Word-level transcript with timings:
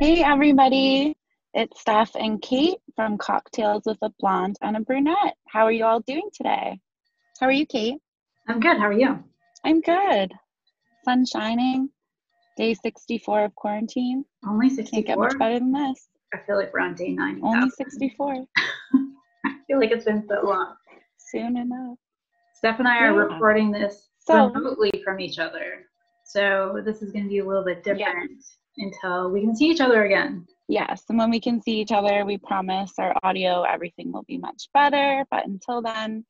Hey, 0.00 0.22
everybody. 0.22 1.16
It's 1.54 1.80
Steph 1.80 2.14
and 2.14 2.40
Kate 2.40 2.78
from 2.94 3.18
Cocktails 3.18 3.82
with 3.86 3.98
a 4.02 4.10
Blonde 4.20 4.56
and 4.62 4.76
a 4.76 4.80
Brunette. 4.80 5.34
How 5.48 5.64
are 5.64 5.72
you 5.72 5.84
all 5.84 6.00
doing 6.00 6.28
today? 6.32 6.78
How 7.40 7.46
are 7.46 7.52
you, 7.52 7.66
Kate? 7.66 7.98
I'm 8.48 8.60
good. 8.60 8.78
How 8.78 8.86
are 8.86 8.92
you? 8.92 9.22
I'm 9.64 9.80
good. 9.80 10.32
Sun 11.04 11.26
shining. 11.26 11.90
Day 12.56 12.74
64 12.74 13.44
of 13.44 13.54
quarantine. 13.54 14.24
Only 14.46 14.68
64? 14.68 14.90
Can't 14.92 15.06
get 15.06 15.18
much 15.18 15.38
better 15.38 15.58
than 15.58 15.72
this. 15.72 16.08
I 16.34 16.38
feel 16.46 16.56
like 16.56 16.72
we're 16.72 16.80
on 16.80 16.94
day 16.94 17.12
90. 17.12 17.40
Only 17.42 17.70
64. 17.70 18.44
I 19.46 19.54
feel 19.66 19.78
like 19.80 19.90
it's 19.90 20.04
been 20.04 20.24
so 20.28 20.40
long. 20.44 20.74
Soon 21.18 21.56
enough. 21.56 21.96
Steph 22.54 22.78
and 22.78 22.88
I 22.88 22.98
are 22.98 23.12
Yeah. 23.12 23.18
recording 23.34 23.70
this 23.70 24.08
So- 24.20 24.48
remotely 24.50 24.90
from 25.04 25.20
each 25.20 25.38
other. 25.38 25.84
So 26.24 26.82
this 26.84 27.00
is 27.02 27.10
going 27.10 27.24
to 27.24 27.28
be 27.30 27.38
a 27.38 27.44
little 27.46 27.64
bit 27.64 27.82
different 27.82 28.44
until 28.78 29.30
we 29.30 29.40
can 29.40 29.54
see 29.54 29.66
each 29.66 29.80
other 29.80 30.04
again. 30.04 30.46
Yes, 30.68 31.04
and 31.08 31.18
when 31.18 31.30
we 31.30 31.40
can 31.40 31.62
see 31.62 31.80
each 31.80 31.92
other, 31.92 32.24
we 32.24 32.36
promise 32.38 32.92
our 32.98 33.14
audio, 33.22 33.62
everything 33.62 34.12
will 34.12 34.24
be 34.24 34.38
much 34.38 34.68
better. 34.74 35.24
But 35.30 35.46
until 35.46 35.80
then, 35.80 36.24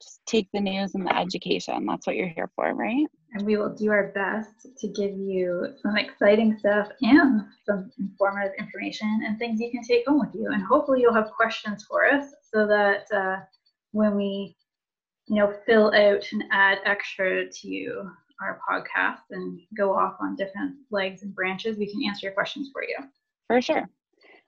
just 0.00 0.20
take 0.26 0.48
the 0.52 0.60
news 0.60 0.94
and 0.94 1.06
the 1.06 1.14
education. 1.14 1.84
That's 1.86 2.06
what 2.06 2.16
you're 2.16 2.28
here 2.28 2.50
for, 2.56 2.72
right? 2.72 3.06
And 3.34 3.46
we 3.46 3.56
will 3.56 3.74
do 3.74 3.90
our 3.90 4.12
best 4.12 4.66
to 4.78 4.88
give 4.88 5.16
you 5.16 5.74
some 5.82 5.96
exciting 5.96 6.56
stuff 6.58 6.88
and 7.02 7.42
some 7.66 7.90
informative 7.98 8.52
information 8.58 9.20
and 9.26 9.38
things 9.38 9.60
you 9.60 9.70
can 9.70 9.82
take 9.82 10.06
home 10.06 10.20
with 10.20 10.34
you. 10.34 10.48
And 10.52 10.62
hopefully 10.62 11.02
you'll 11.02 11.14
have 11.14 11.30
questions 11.30 11.84
for 11.84 12.06
us 12.06 12.32
so 12.52 12.66
that 12.66 13.04
uh, 13.14 13.40
when 13.92 14.16
we, 14.16 14.56
you 15.26 15.36
know, 15.36 15.54
fill 15.66 15.92
out 15.94 16.24
and 16.32 16.44
add 16.50 16.78
extra 16.86 17.48
to 17.48 18.10
our 18.40 18.60
podcast 18.68 19.22
and 19.30 19.60
go 19.76 19.94
off 19.94 20.16
on 20.20 20.36
different 20.36 20.76
legs 20.90 21.22
and 21.22 21.34
branches, 21.34 21.78
we 21.78 21.90
can 21.90 22.02
answer 22.04 22.26
your 22.26 22.34
questions 22.34 22.70
for 22.72 22.82
you. 22.82 22.96
For 23.46 23.60
sure. 23.60 23.88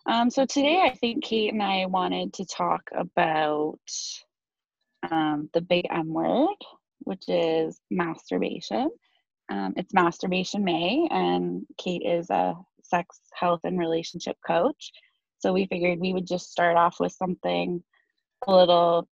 Um, 0.07 0.31
so 0.31 0.45
today, 0.45 0.83
I 0.85 0.95
think 0.95 1.25
Kate 1.25 1.53
and 1.53 1.62
I 1.62 1.87
wanted 1.87 2.33
to 2.35 2.45
talk 2.45 2.83
about 2.93 3.79
um, 5.11 5.48
the 5.55 5.61
big 5.61 5.87
M 5.91 6.13
word, 6.13 6.57
which 7.01 7.29
is 7.29 7.81
masturbation. 7.91 8.91
Um, 9.51 9.75
it's 9.77 9.93
Masturbation 9.93 10.65
May, 10.65 11.07
and 11.11 11.65
Kate 11.79 12.03
is 12.05 12.31
a 12.31 12.55
sex, 12.83 13.20
health, 13.35 13.61
and 13.65 13.79
relationship 13.79 14.37
coach. 14.47 14.91
So 15.39 15.53
we 15.53 15.67
figured 15.67 16.01
we 16.01 16.13
would 16.13 16.27
just 16.27 16.51
start 16.51 16.77
off 16.77 16.97
with 17.01 17.13
something 17.13 17.83
a 18.47 18.55
little, 18.55 19.09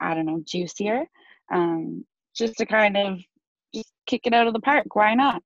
I 0.00 0.14
don't 0.14 0.26
know, 0.26 0.42
juicier, 0.44 1.04
um, 1.52 2.04
just 2.34 2.56
to 2.58 2.66
kind 2.66 2.96
of 2.96 3.18
kick 4.06 4.22
it 4.24 4.34
out 4.34 4.46
of 4.46 4.52
the 4.52 4.60
park. 4.60 4.94
Why 4.94 5.14
not? 5.14 5.42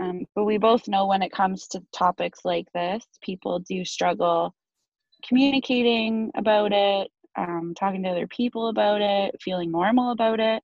Um, 0.00 0.24
but 0.34 0.44
we 0.44 0.58
both 0.58 0.88
know 0.88 1.06
when 1.06 1.22
it 1.22 1.32
comes 1.32 1.68
to 1.68 1.82
topics 1.92 2.40
like 2.44 2.66
this, 2.74 3.04
people 3.22 3.58
do 3.60 3.84
struggle 3.84 4.54
communicating 5.26 6.30
about 6.34 6.72
it, 6.72 7.08
um, 7.36 7.74
talking 7.78 8.02
to 8.02 8.08
other 8.10 8.26
people 8.26 8.68
about 8.68 9.00
it, 9.00 9.36
feeling 9.40 9.70
normal 9.70 10.12
about 10.12 10.40
it. 10.40 10.62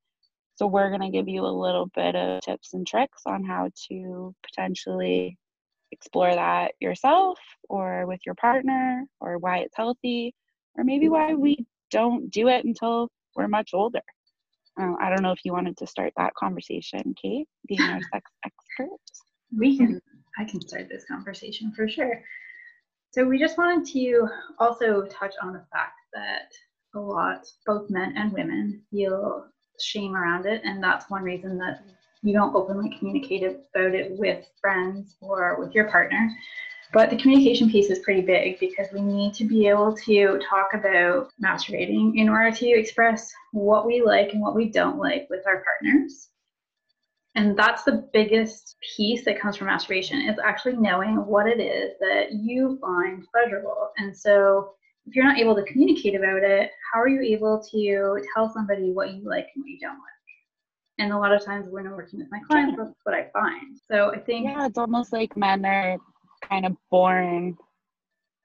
So, 0.56 0.66
we're 0.66 0.88
going 0.88 1.02
to 1.02 1.16
give 1.16 1.28
you 1.28 1.44
a 1.44 1.46
little 1.46 1.86
bit 1.94 2.16
of 2.16 2.40
tips 2.40 2.74
and 2.74 2.86
tricks 2.86 3.22
on 3.26 3.44
how 3.44 3.70
to 3.88 4.34
potentially 4.44 5.38
explore 5.92 6.34
that 6.34 6.72
yourself 6.80 7.38
or 7.68 8.06
with 8.06 8.20
your 8.26 8.34
partner, 8.34 9.04
or 9.20 9.38
why 9.38 9.58
it's 9.58 9.76
healthy, 9.76 10.34
or 10.76 10.84
maybe 10.84 11.08
why 11.08 11.34
we 11.34 11.64
don't 11.90 12.30
do 12.30 12.48
it 12.48 12.64
until 12.64 13.08
we're 13.36 13.48
much 13.48 13.70
older. 13.72 14.02
Uh, 14.80 14.94
I 15.00 15.10
don't 15.10 15.22
know 15.22 15.32
if 15.32 15.44
you 15.44 15.52
wanted 15.52 15.76
to 15.78 15.86
start 15.86 16.12
that 16.16 16.34
conversation, 16.34 17.14
Kate, 17.20 17.48
being 17.66 17.80
our 17.80 18.00
sex 18.12 18.30
expert. 18.44 19.00
We 19.56 19.76
can, 19.76 20.00
I 20.38 20.44
can 20.44 20.60
start 20.60 20.88
this 20.88 21.04
conversation 21.04 21.72
for 21.72 21.88
sure. 21.88 22.22
So 23.10 23.24
we 23.24 23.38
just 23.38 23.58
wanted 23.58 23.90
to 23.92 24.28
also 24.58 25.06
touch 25.06 25.34
on 25.42 25.52
the 25.52 25.64
fact 25.72 25.94
that 26.12 26.52
a 26.94 27.00
lot, 27.00 27.46
both 27.66 27.90
men 27.90 28.14
and 28.16 28.32
women, 28.32 28.82
feel 28.90 29.46
shame 29.80 30.14
around 30.14 30.46
it, 30.46 30.62
and 30.64 30.82
that's 30.82 31.10
one 31.10 31.22
reason 31.22 31.58
that 31.58 31.82
you 32.22 32.32
don't 32.32 32.54
openly 32.54 32.94
communicate 32.98 33.42
about 33.42 33.94
it 33.94 34.18
with 34.18 34.44
friends 34.60 35.16
or 35.20 35.58
with 35.58 35.74
your 35.74 35.88
partner. 35.90 36.30
But 36.92 37.10
the 37.10 37.16
communication 37.16 37.70
piece 37.70 37.90
is 37.90 37.98
pretty 37.98 38.22
big 38.22 38.58
because 38.58 38.88
we 38.92 39.02
need 39.02 39.34
to 39.34 39.44
be 39.44 39.68
able 39.68 39.94
to 39.96 40.40
talk 40.48 40.68
about 40.72 41.30
masturbating 41.42 42.16
in 42.16 42.28
order 42.28 42.50
to 42.50 42.66
express 42.66 43.30
what 43.52 43.86
we 43.86 44.00
like 44.00 44.32
and 44.32 44.40
what 44.40 44.54
we 44.54 44.70
don't 44.70 44.98
like 44.98 45.26
with 45.28 45.46
our 45.46 45.62
partners. 45.62 46.30
And 47.34 47.56
that's 47.56 47.84
the 47.84 48.08
biggest 48.12 48.76
piece 48.96 49.24
that 49.26 49.38
comes 49.38 49.56
from 49.56 49.66
masturbation 49.66 50.22
is 50.22 50.38
actually 50.42 50.76
knowing 50.76 51.16
what 51.26 51.46
it 51.46 51.60
is 51.60 51.92
that 52.00 52.32
you 52.32 52.78
find 52.80 53.24
pleasurable. 53.32 53.90
And 53.98 54.16
so 54.16 54.72
if 55.06 55.14
you're 55.14 55.26
not 55.26 55.38
able 55.38 55.54
to 55.54 55.62
communicate 55.64 56.14
about 56.14 56.42
it, 56.42 56.70
how 56.92 57.00
are 57.00 57.08
you 57.08 57.22
able 57.22 57.62
to 57.70 58.20
tell 58.34 58.52
somebody 58.52 58.92
what 58.92 59.12
you 59.12 59.28
like 59.28 59.46
and 59.54 59.62
what 59.62 59.68
you 59.68 59.78
don't 59.78 59.92
like? 59.92 60.00
And 60.98 61.12
a 61.12 61.18
lot 61.18 61.32
of 61.32 61.44
times 61.44 61.68
when 61.68 61.86
I'm 61.86 61.92
working 61.92 62.18
with 62.18 62.28
my 62.30 62.40
clients, 62.48 62.76
that's 62.76 62.90
what 63.04 63.14
I 63.14 63.28
find. 63.32 63.78
So 63.88 64.12
I 64.12 64.18
think 64.18 64.46
Yeah, 64.46 64.66
it's 64.66 64.78
almost 64.78 65.12
like 65.12 65.36
men 65.36 65.64
are 65.64 65.96
kind 66.48 66.66
of 66.66 66.76
born 66.90 67.56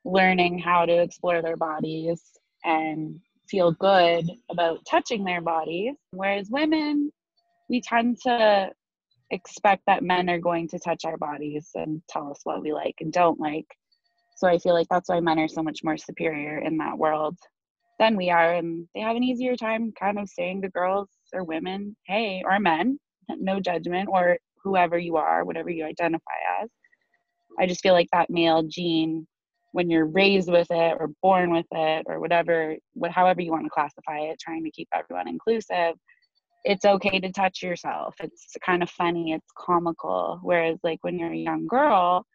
learning 0.06 0.60
how 0.60 0.86
to 0.86 1.02
explore 1.02 1.42
their 1.42 1.58
bodies 1.58 2.22
and 2.64 3.20
feel 3.50 3.72
good 3.72 4.30
about 4.50 4.80
touching 4.90 5.24
their 5.24 5.42
bodies. 5.42 5.96
Whereas 6.12 6.50
women, 6.50 7.12
we 7.70 7.82
tend 7.82 8.20
to 8.24 8.72
expect 9.32 9.84
that 9.88 10.04
men 10.04 10.30
are 10.30 10.40
going 10.40 10.68
to 10.70 10.80
touch 10.80 11.06
our 11.06 11.18
bodies 11.18 11.70
and 11.76 12.02
tell 12.10 12.30
us 12.30 12.42
what 12.44 12.62
we 12.62 12.74
like 12.74 12.96
and 13.00 13.12
don't 13.12 13.40
like. 13.40 13.68
So 14.36 14.48
I 14.48 14.58
feel 14.58 14.74
like 14.74 14.88
that's 14.90 15.10
why 15.10 15.20
men 15.20 15.40
are 15.40 15.48
so 15.48 15.64
much 15.64 15.84
more 15.84 15.98
superior 15.98 16.60
in 16.60 16.78
that 16.78 16.98
world 16.98 17.38
than 18.00 18.16
we 18.16 18.30
are. 18.30 18.56
And 18.56 18.88
they 18.94 19.02
have 19.02 19.16
an 19.16 19.24
easier 19.24 19.56
time 19.56 19.94
kind 20.00 20.20
of 20.20 20.30
saying 20.30 20.62
to 20.64 20.70
girls 20.70 21.10
or 21.34 21.44
women, 21.44 21.96
hey, 22.06 22.44
or 22.46 22.60
men, 22.60 23.00
no 23.30 23.60
judgment, 23.60 24.10
or 24.12 24.38
whoever 24.64 24.98
you 24.98 25.16
are, 25.18 25.46
whatever 25.46 25.70
you 25.70 25.86
identify 25.86 26.32
as. 26.62 26.70
I 27.60 27.68
just 27.68 27.82
feel 27.82 27.94
like 27.94 28.10
that 28.12 28.30
male 28.30 28.64
gene, 28.64 29.28
when 29.72 29.90
you're 29.90 30.06
raised 30.06 30.52
with 30.52 30.68
it 30.70 30.98
or 31.00 31.10
born 31.22 31.52
with 31.52 31.66
it 31.72 32.06
or 32.08 32.20
whatever, 32.20 32.76
what, 32.94 33.12
however 33.12 33.42
you 33.42 33.52
want 33.52 33.66
to 33.66 33.70
classify 33.70 34.20
it, 34.20 34.40
trying 34.40 34.64
to 34.64 34.72
keep 34.72 34.88
everyone 34.94 35.28
inclusive, 35.28 35.96
it's 36.64 36.86
okay 36.86 37.20
to 37.20 37.32
touch 37.32 37.62
yourself. 37.62 38.16
It's 38.22 38.56
kind 38.66 38.84
of 38.84 38.90
funny, 38.90 39.34
it's 39.34 39.52
comical. 39.58 40.40
Whereas, 40.44 40.78
like, 40.84 41.00
when 41.02 41.20
you're 41.20 41.34
a 41.34 41.38
young 41.38 41.68
girl, 41.68 42.26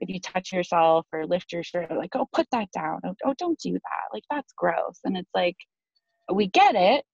if 0.00 0.08
you 0.08 0.20
touch 0.20 0.52
yourself 0.52 1.06
or 1.12 1.26
lift 1.26 1.52
your 1.52 1.62
shirt, 1.62 1.90
like, 1.90 2.14
oh, 2.14 2.26
put 2.32 2.46
that 2.52 2.68
down. 2.72 3.00
Oh, 3.04 3.14
oh, 3.24 3.34
don't 3.38 3.58
do 3.58 3.72
that. 3.72 4.12
Like, 4.12 4.24
that's 4.30 4.52
gross. 4.56 4.98
And 5.04 5.16
it's 5.16 5.30
like, 5.34 5.56
we 6.32 6.48
get 6.48 6.74
it, 6.74 7.04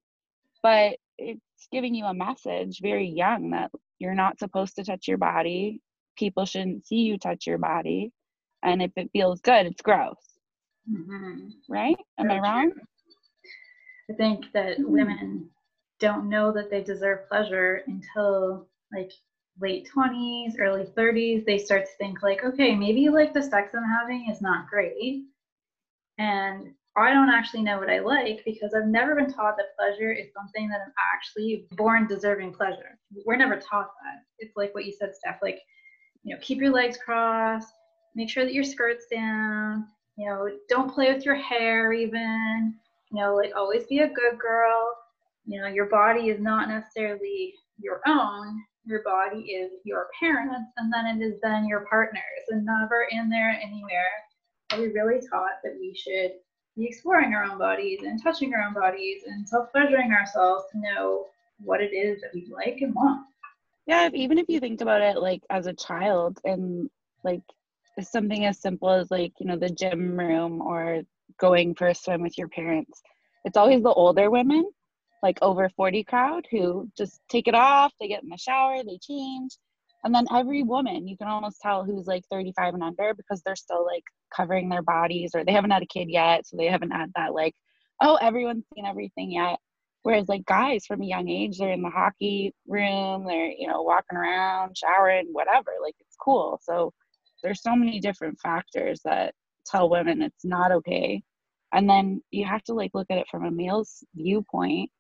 but 0.63 0.97
it's 1.19 1.41
giving 1.73 1.95
you 1.95 2.05
a 2.05 2.15
message 2.15 2.81
very 2.83 3.09
young 3.09 3.51
that 3.51 3.71
you're 3.99 4.15
not 4.15 4.39
supposed 4.39 4.77
to 4.77 4.85
touch 4.85 5.09
your 5.09 5.19
body. 5.19 5.81
People 6.17 6.45
shouldn't 6.47 6.87
see 6.87 6.97
you 6.97 7.19
touch 7.19 7.47
your 7.47 7.59
body. 7.59 8.13
And 8.63 8.83
if 8.83 8.93
it 8.97 9.11
feels 9.13 9.41
good, 9.41 9.67
it's 9.67 9.83
gross, 9.83 10.17
Mhm. 10.89 11.53
right? 11.69 11.97
Am 12.19 12.31
I 12.31 12.39
wrong? 12.41 12.73
true. 12.73 12.83
I 14.11 14.15
think 14.15 14.53
that 14.53 14.79
Mhm. 14.79 14.87
women 14.87 15.51
don't 15.99 16.29
know 16.29 16.53
that 16.53 16.71
they 16.71 16.83
deserve 16.83 17.29
pleasure 17.29 17.83
until 17.87 18.69
like 18.93 19.13
late 19.61 19.87
20s, 19.87 20.57
early 20.59 20.87
30s. 20.87 21.45
They 21.45 21.59
start 21.59 21.87
to 21.87 21.93
think 21.99 22.23
like, 22.23 22.45
okay, 22.45 22.75
maybe 22.75 23.09
like 23.09 23.33
the 23.33 23.43
sex 23.43 23.75
I'm 23.75 23.85
having 23.85 24.29
is 24.31 24.41
not 24.43 24.69
great. 24.69 25.25
And 26.19 26.75
I 26.97 27.13
don't 27.13 27.31
actually 27.31 27.63
know 27.63 27.79
what 27.79 27.91
I 27.91 27.99
like 28.01 28.43
because 28.45 28.75
I've 28.75 28.87
never 28.89 29.15
been 29.15 29.33
taught 29.33 29.57
that 29.59 29.77
pleasure 29.79 30.13
is 30.13 30.33
something 30.33 30.69
that 30.69 30.81
I'm 30.87 30.93
actually 31.15 31.67
born 31.73 32.07
deserving 32.07 32.55
pleasure. 32.55 32.99
We're 33.27 33.37
never 33.37 33.57
taught 33.57 33.91
that. 34.03 34.23
It's 34.39 34.57
like 34.57 34.75
what 34.75 34.87
you 34.87 34.93
said, 34.93 35.15
Steph, 35.15 35.41
like, 35.43 35.61
you 36.27 36.35
know, 36.35 36.41
keep 36.43 36.59
your 36.59 36.73
legs 36.73 36.99
crossed, 37.03 37.73
make 38.17 38.29
sure 38.29 38.45
that 38.45 38.53
your 38.53 38.65
skirt's 38.65 39.07
down, 39.07 39.87
you 40.17 40.27
know, 40.27 40.51
don't 40.69 40.93
play 40.93 41.15
with 41.15 41.25
your 41.25 41.37
hair 41.37 41.93
even, 41.93 42.75
you 43.13 43.21
know, 43.21 43.37
like 43.37 43.53
always 43.55 43.87
be 43.87 44.01
a 44.01 44.09
good 44.09 44.37
girl. 44.37 44.91
You 45.47 45.61
know, 45.61 45.69
your 45.69 45.87
body 45.87 46.29
is 46.29 46.41
not 46.41 46.69
necessarily 46.69 47.55
your 47.79 48.01
own. 48.09 48.61
Your 48.87 49.03
body 49.05 49.43
is 49.43 49.71
your 49.85 50.09
parents, 50.19 50.71
and 50.77 50.93
then 50.93 51.07
it 51.07 51.25
is 51.25 51.41
then 51.43 51.67
your 51.67 51.87
partners, 51.91 52.23
and 52.51 52.65
never 52.65 53.09
in 53.11 53.29
there 53.29 53.59
anywhere 53.61 54.13
are 54.73 54.81
we 54.81 54.89
really 54.89 55.21
taught 55.29 55.63
that 55.65 55.77
we 55.79 55.95
should 55.95 56.33
be 56.77 56.87
exploring 56.87 57.35
our 57.35 57.45
own 57.45 57.59
bodies 57.59 58.01
and 58.03 58.23
touching 58.23 58.55
our 58.55 58.63
own 58.63 58.75
bodies 58.75 59.23
and 59.27 59.49
self 59.49 59.71
pleasuring 59.73 60.13
ourselves 60.13 60.65
to 60.73 60.79
know 60.79 61.27
what 61.59 61.81
it 61.81 61.95
is 61.95 62.21
that 62.21 62.31
we 62.35 62.47
like 62.53 62.79
and 62.81 62.95
want. 62.95 63.27
Yeah, 63.87 64.09
even 64.15 64.39
if 64.39 64.47
you 64.49 64.61
think 64.61 64.81
about 64.81 65.03
it 65.03 65.19
like 65.19 65.43
as 65.51 65.67
a 65.67 65.73
child 65.75 66.39
and 66.45 66.91
like 67.25 67.43
something 68.01 68.45
as 68.45 68.61
simple 68.61 68.91
as 68.91 69.11
like, 69.11 69.33
you 69.41 69.47
know, 69.47 69.57
the 69.59 69.71
gym 69.71 70.19
room 70.19 70.61
or 70.63 71.03
going 71.39 71.75
for 71.75 71.89
a 71.89 71.95
swim 71.95 72.23
with 72.23 72.37
your 72.39 72.49
parents, 72.49 73.01
it's 73.45 73.57
always 73.57 73.83
the 73.83 73.93
older 73.93 74.31
women, 74.31 74.65
like 75.23 75.39
over 75.43 75.69
40 75.71 76.05
crowd, 76.05 76.47
who 76.51 76.91
just 76.99 77.21
take 77.31 77.49
it 77.49 77.55
off, 77.55 77.93
they 78.01 78.09
get 78.09 78.23
in 78.25 78.29
the 78.29 78.37
shower, 78.39 78.83
they 78.85 78.99
change, 78.99 79.53
And 80.05 80.15
then 80.15 80.27
every 80.35 80.63
woman, 80.63 81.09
you 81.09 81.17
can 81.17 81.29
almost 81.29 81.61
tell 81.61 81.85
who's 81.85 82.07
like 82.07 82.25
35 82.31 82.75
and 82.75 82.83
under 82.83 83.15
because 83.15 83.43
they're 83.43 83.57
still 83.57 83.85
like 83.85 84.05
covering 84.35 84.69
their 84.69 84.83
bodies 84.83 85.33
or 85.35 85.45
they 85.45 85.53
haven't 85.53 85.71
had 85.73 85.83
a 85.83 85.87
kid 85.87 86.09
yet. 86.11 86.47
So 86.47 86.57
they 86.57 86.67
haven't 86.67 86.93
had 86.93 87.13
that 87.17 87.35
like, 87.35 87.55
oh, 88.03 88.17
everyone's 88.17 88.65
seen 88.75 88.87
everything 88.87 89.33
yet. 89.33 89.59
Whereas 90.07 90.29
like 90.29 90.45
guys 90.45 90.87
from 90.87 91.03
a 91.03 91.05
young 91.05 91.29
age, 91.29 91.59
they're 91.59 91.73
in 91.73 91.83
the 91.83 91.91
hockey 91.91 92.55
room, 92.69 93.27
they're, 93.27 93.51
you 93.51 93.67
know, 93.67 93.83
walking 93.83 94.17
around, 94.17 94.79
showering, 94.79 95.27
whatever. 95.33 95.73
Like 95.83 95.97
it's 95.99 96.15
cool. 96.23 96.61
So 96.63 96.93
there's 97.43 97.61
so 97.61 97.75
many 97.75 97.99
different 97.99 98.39
factors 98.41 99.01
that 99.05 99.35
tell 99.67 99.91
women 99.91 100.23
it's 100.23 100.45
not 100.45 100.71
okay. 100.71 101.25
And 101.73 101.91
then 101.91 102.23
you 102.31 102.45
have 102.45 102.63
to 102.67 102.73
like 102.73 102.93
look 102.95 103.09
at 103.11 103.19
it 103.19 103.27
from 103.29 103.47
a 103.47 103.51
male's 103.51 104.05
viewpoint. 104.15 104.93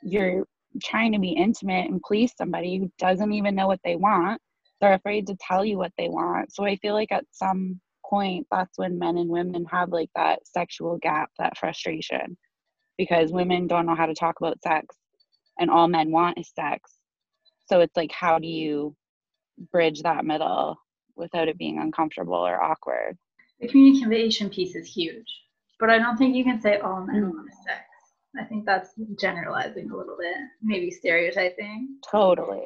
You're 0.00 0.46
trying 0.80 1.10
to 1.10 1.18
be 1.18 1.30
intimate 1.30 1.90
and 1.90 2.00
please 2.00 2.32
somebody 2.38 2.78
who 2.78 2.92
doesn't 3.00 3.32
even 3.32 3.56
know 3.56 3.66
what 3.66 3.80
they 3.82 3.96
want. 3.96 4.40
They're 4.80 4.94
afraid 4.94 5.26
to 5.26 5.36
tell 5.40 5.64
you 5.64 5.76
what 5.76 5.92
they 5.98 6.08
want. 6.08 6.54
So 6.54 6.64
I 6.64 6.76
feel 6.76 6.94
like 6.94 7.10
at 7.10 7.24
some 7.32 7.80
point, 8.08 8.46
that's 8.52 8.78
when 8.78 8.96
men 8.96 9.16
and 9.16 9.28
women 9.28 9.64
have 9.72 9.88
like 9.88 10.10
that 10.14 10.46
sexual 10.46 10.98
gap, 10.98 11.30
that 11.40 11.58
frustration, 11.58 12.36
because 12.98 13.32
women 13.32 13.66
don't 13.66 13.86
know 13.86 13.94
how 13.94 14.06
to 14.06 14.14
talk 14.14 14.40
about 14.40 14.62
sex 14.62 14.96
and 15.58 15.70
all 15.70 15.88
men 15.88 16.10
want 16.10 16.38
is 16.38 16.50
sex. 16.54 16.92
So 17.66 17.80
it's 17.80 17.96
like, 17.96 18.12
how 18.12 18.38
do 18.38 18.46
you 18.46 18.94
bridge 19.70 20.02
that 20.02 20.24
middle 20.24 20.76
without 21.16 21.48
it 21.48 21.58
being 21.58 21.78
uncomfortable 21.78 22.34
or 22.34 22.62
awkward? 22.62 23.16
The 23.60 23.68
communication 23.68 24.50
piece 24.50 24.74
is 24.74 24.92
huge, 24.92 25.26
but 25.78 25.88
I 25.88 25.98
don't 25.98 26.16
think 26.16 26.34
you 26.34 26.44
can 26.44 26.60
say 26.60 26.78
all 26.78 27.06
men 27.06 27.30
want 27.30 27.50
sex. 27.64 27.84
I 28.40 28.44
think 28.44 28.64
that's 28.64 28.90
generalizing 29.20 29.90
a 29.90 29.96
little 29.96 30.16
bit, 30.18 30.34
maybe 30.62 30.90
stereotyping. 30.90 31.96
Totally, 32.10 32.62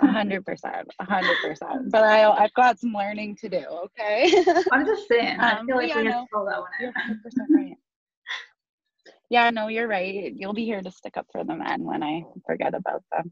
a 0.00 0.06
hundred 0.06 0.44
percent, 0.46 0.88
a 0.98 1.04
hundred 1.04 1.36
percent. 1.42 1.90
But 1.90 2.04
I, 2.04 2.28
I've 2.30 2.54
got 2.54 2.78
some 2.78 2.94
learning 2.94 3.36
to 3.36 3.48
do. 3.50 3.58
Okay. 3.58 4.42
I'm 4.72 4.86
just 4.86 5.06
saying. 5.08 5.38
Um, 5.38 5.44
I 5.44 5.62
feel 5.66 5.76
like 5.76 5.88
yeah, 5.90 6.00
we 6.00 6.06
have 6.06 6.22
to 6.22 6.26
pull 6.32 6.46
that 6.46 6.60
one 6.60 6.70
You're 6.80 6.92
100 6.92 7.22
percent 7.22 7.48
right. 7.54 7.76
Yeah, 9.32 9.48
no, 9.48 9.68
you're 9.68 9.88
right. 9.88 10.30
You'll 10.36 10.52
be 10.52 10.66
here 10.66 10.82
to 10.82 10.90
stick 10.90 11.16
up 11.16 11.26
for 11.32 11.42
the 11.42 11.56
men 11.56 11.84
when 11.84 12.02
I 12.02 12.22
forget 12.46 12.74
about 12.74 13.02
them. 13.10 13.30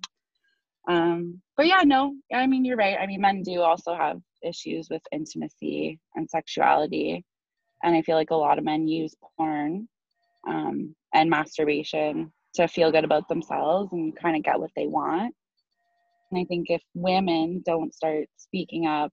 Um, 0.88 1.42
but 1.58 1.66
yeah, 1.66 1.82
no, 1.84 2.14
I 2.34 2.46
mean 2.46 2.64
you're 2.64 2.78
right. 2.78 2.96
I 2.98 3.06
mean, 3.06 3.20
men 3.20 3.42
do 3.42 3.60
also 3.60 3.94
have 3.94 4.18
issues 4.42 4.88
with 4.88 5.02
intimacy 5.12 6.00
and 6.14 6.28
sexuality, 6.28 7.22
and 7.82 7.94
I 7.94 8.00
feel 8.00 8.16
like 8.16 8.30
a 8.30 8.34
lot 8.34 8.56
of 8.56 8.64
men 8.64 8.88
use 8.88 9.14
porn 9.36 9.86
um, 10.48 10.96
and 11.12 11.28
masturbation 11.28 12.32
to 12.54 12.66
feel 12.66 12.90
good 12.90 13.04
about 13.04 13.28
themselves 13.28 13.92
and 13.92 14.16
kind 14.16 14.38
of 14.38 14.42
get 14.42 14.58
what 14.58 14.70
they 14.74 14.86
want. 14.86 15.34
And 16.30 16.40
I 16.40 16.44
think 16.44 16.70
if 16.70 16.82
women 16.94 17.62
don't 17.66 17.92
start 17.94 18.24
speaking 18.38 18.86
up 18.86 19.12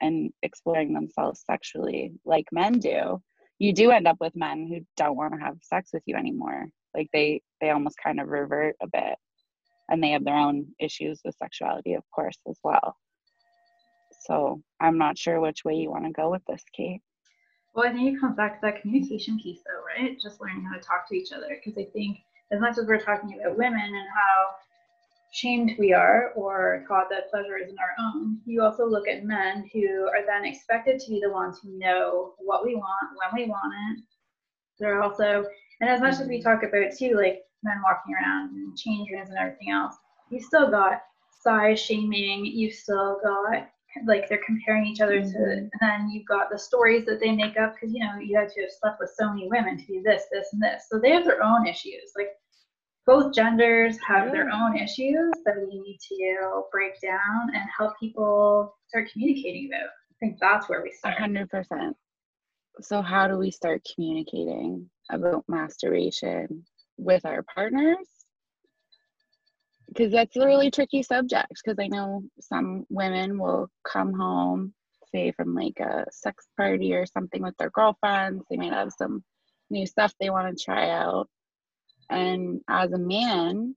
and 0.00 0.32
exploring 0.42 0.94
themselves 0.94 1.44
sexually 1.46 2.14
like 2.24 2.46
men 2.52 2.78
do, 2.78 3.20
you 3.62 3.72
do 3.72 3.92
end 3.92 4.08
up 4.08 4.16
with 4.18 4.34
men 4.34 4.66
who 4.66 4.84
don't 4.96 5.16
want 5.16 5.34
to 5.34 5.38
have 5.38 5.56
sex 5.62 5.90
with 5.92 6.02
you 6.06 6.16
anymore. 6.16 6.66
Like 6.96 7.08
they 7.12 7.42
they 7.60 7.70
almost 7.70 7.96
kind 8.02 8.18
of 8.18 8.26
revert 8.26 8.74
a 8.82 8.88
bit. 8.88 9.14
And 9.88 10.02
they 10.02 10.10
have 10.10 10.24
their 10.24 10.36
own 10.36 10.66
issues 10.80 11.20
with 11.24 11.36
sexuality, 11.40 11.94
of 11.94 12.02
course, 12.12 12.36
as 12.48 12.58
well. 12.64 12.96
So 14.26 14.60
I'm 14.80 14.98
not 14.98 15.16
sure 15.16 15.38
which 15.38 15.64
way 15.64 15.74
you 15.74 15.90
want 15.90 16.06
to 16.06 16.10
go 16.10 16.28
with 16.28 16.42
this, 16.48 16.64
Kate. 16.74 17.02
Well, 17.74 17.88
I 17.88 17.92
think 17.92 18.16
it 18.16 18.20
comes 18.20 18.36
back 18.36 18.60
to 18.60 18.66
that 18.66 18.82
communication 18.82 19.38
piece, 19.38 19.60
though, 19.64 20.02
right? 20.02 20.18
Just 20.20 20.40
learning 20.40 20.64
how 20.64 20.76
to 20.76 20.82
talk 20.82 21.08
to 21.08 21.16
each 21.16 21.32
other. 21.32 21.56
Because 21.62 21.78
I 21.78 21.88
think 21.92 22.18
as 22.50 22.60
much 22.60 22.78
as 22.78 22.86
we're 22.86 22.98
talking 22.98 23.38
about 23.40 23.56
women 23.56 23.80
and 23.80 24.08
how 24.12 24.56
shamed 25.32 25.72
we 25.78 25.94
are 25.94 26.32
or 26.36 26.84
taught 26.86 27.08
that 27.10 27.30
pleasure 27.30 27.56
isn't 27.56 27.78
our 27.78 27.94
own, 28.04 28.38
you 28.44 28.62
also 28.62 28.86
look 28.86 29.08
at 29.08 29.24
men 29.24 29.68
who 29.72 30.06
are 30.08 30.24
then 30.26 30.44
expected 30.44 31.00
to 31.00 31.10
be 31.10 31.20
the 31.20 31.30
ones 31.30 31.58
who 31.62 31.78
know 31.78 32.34
what 32.38 32.64
we 32.64 32.74
want, 32.74 33.08
when 33.16 33.42
we 33.42 33.50
want 33.50 33.72
it. 33.90 34.04
They're 34.78 35.02
also, 35.02 35.44
and 35.80 35.88
as 35.88 36.00
much 36.00 36.20
as 36.20 36.28
we 36.28 36.42
talk 36.42 36.62
about 36.62 36.92
too, 36.98 37.14
like 37.16 37.40
men 37.62 37.80
walking 37.82 38.14
around 38.14 38.50
and 38.50 38.76
change 38.76 39.10
rooms 39.10 39.30
and 39.30 39.38
everything 39.38 39.70
else, 39.70 39.96
you 40.30 40.38
still 40.38 40.70
got 40.70 41.00
size 41.42 41.80
shaming, 41.80 42.44
you 42.44 42.70
still 42.70 43.18
got 43.24 43.68
like 44.06 44.28
they're 44.28 44.40
comparing 44.46 44.86
each 44.86 45.00
other 45.00 45.20
mm-hmm. 45.20 45.32
to 45.32 45.52
and 45.52 45.70
then 45.80 46.10
you've 46.10 46.26
got 46.26 46.50
the 46.50 46.58
stories 46.58 47.04
that 47.04 47.20
they 47.20 47.30
make 47.30 47.58
up 47.58 47.74
because 47.74 47.94
you 47.94 48.00
know 48.00 48.18
you 48.18 48.34
had 48.34 48.48
to 48.48 48.62
have 48.62 48.70
slept 48.70 48.98
with 48.98 49.12
so 49.18 49.28
many 49.28 49.48
women 49.50 49.76
to 49.76 49.86
be 49.86 50.00
this 50.02 50.22
this 50.32 50.48
and 50.54 50.62
this 50.62 50.84
so 50.88 50.98
they 50.98 51.10
have 51.10 51.24
their 51.24 51.42
own 51.42 51.66
issues 51.66 52.12
like 52.16 52.28
both 53.06 53.34
genders 53.34 53.98
have 54.06 54.30
their 54.32 54.48
own 54.48 54.76
issues 54.76 55.32
that 55.44 55.56
we 55.56 55.78
need 55.78 55.98
to 56.08 56.62
break 56.70 57.00
down 57.00 57.54
and 57.54 57.64
help 57.76 57.92
people 57.98 58.74
start 58.88 59.10
communicating 59.12 59.68
about. 59.72 59.88
I 59.88 60.14
think 60.20 60.38
that's 60.40 60.68
where 60.68 60.82
we 60.82 60.92
start. 60.92 61.18
100% 61.18 61.94
so 62.80 63.02
how 63.02 63.28
do 63.28 63.36
we 63.36 63.50
start 63.50 63.86
communicating 63.94 64.88
about 65.10 65.44
masturbation 65.48 66.64
with 66.96 67.24
our 67.24 67.44
partners? 67.54 68.08
Because 69.88 70.12
that's 70.12 70.36
a 70.36 70.46
really 70.46 70.70
tricky 70.70 71.02
subject 71.02 71.60
because 71.62 71.78
I 71.78 71.88
know 71.88 72.22
some 72.40 72.86
women 72.88 73.38
will 73.38 73.68
come 73.86 74.14
home, 74.14 74.72
say 75.14 75.32
from 75.32 75.54
like 75.54 75.78
a 75.80 76.06
sex 76.10 76.46
party 76.56 76.94
or 76.94 77.04
something 77.04 77.42
with 77.42 77.56
their 77.58 77.70
girlfriends. 77.70 78.42
They 78.48 78.56
might 78.56 78.72
have 78.72 78.92
some 78.96 79.22
new 79.68 79.86
stuff 79.86 80.14
they 80.18 80.30
want 80.30 80.56
to 80.56 80.64
try 80.64 80.90
out. 80.90 81.28
And 82.12 82.60
as 82.68 82.92
a 82.92 82.98
man, 82.98 83.74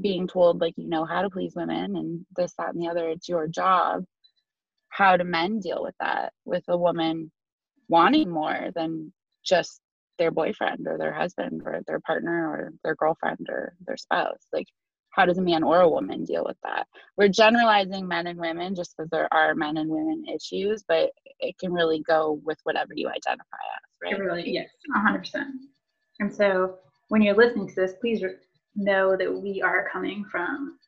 being 0.00 0.28
told 0.28 0.60
like 0.60 0.74
you 0.76 0.88
know 0.88 1.04
how 1.04 1.22
to 1.22 1.30
please 1.30 1.54
women 1.56 1.96
and 1.96 2.26
this, 2.36 2.54
that, 2.58 2.74
and 2.74 2.82
the 2.82 2.88
other, 2.88 3.08
it's 3.08 3.28
your 3.28 3.46
job. 3.46 4.04
How 4.88 5.16
do 5.16 5.24
men 5.24 5.60
deal 5.60 5.82
with 5.82 5.94
that? 6.00 6.32
With 6.44 6.64
a 6.68 6.76
woman 6.76 7.30
wanting 7.88 8.30
more 8.30 8.70
than 8.74 9.12
just 9.44 9.80
their 10.18 10.30
boyfriend 10.30 10.86
or 10.86 10.98
their 10.98 11.12
husband 11.12 11.62
or 11.64 11.80
their 11.86 12.00
partner 12.00 12.48
or 12.48 12.72
their 12.82 12.94
girlfriend 12.94 13.46
or 13.48 13.74
their 13.86 13.96
spouse. 13.96 14.46
Like 14.52 14.66
how 15.10 15.24
does 15.24 15.38
a 15.38 15.42
man 15.42 15.62
or 15.62 15.80
a 15.80 15.88
woman 15.88 16.24
deal 16.24 16.44
with 16.44 16.58
that? 16.62 16.86
We're 17.16 17.28
generalizing 17.28 18.06
men 18.06 18.26
and 18.26 18.38
women 18.38 18.74
just 18.74 18.94
because 18.96 19.10
there 19.10 19.32
are 19.32 19.54
men 19.54 19.78
and 19.78 19.88
women 19.88 20.24
issues, 20.26 20.84
but 20.86 21.10
it 21.40 21.58
can 21.58 21.72
really 21.72 22.02
go 22.02 22.40
with 22.44 22.58
whatever 22.64 22.92
you 22.94 23.08
identify 23.08 23.40
as, 23.40 23.90
right? 24.02 24.12
It 24.12 24.22
really, 24.22 24.50
yes, 24.50 24.68
uh-huh. 24.94 25.16
100%. 25.16 25.44
And 26.20 26.34
so 26.34 26.78
when 27.08 27.22
you're 27.22 27.36
listening 27.36 27.68
to 27.68 27.74
this, 27.74 27.94
please 28.00 28.22
know 28.74 29.16
that 29.16 29.32
we 29.32 29.62
are 29.62 29.88
coming 29.92 30.24
from 30.30 30.78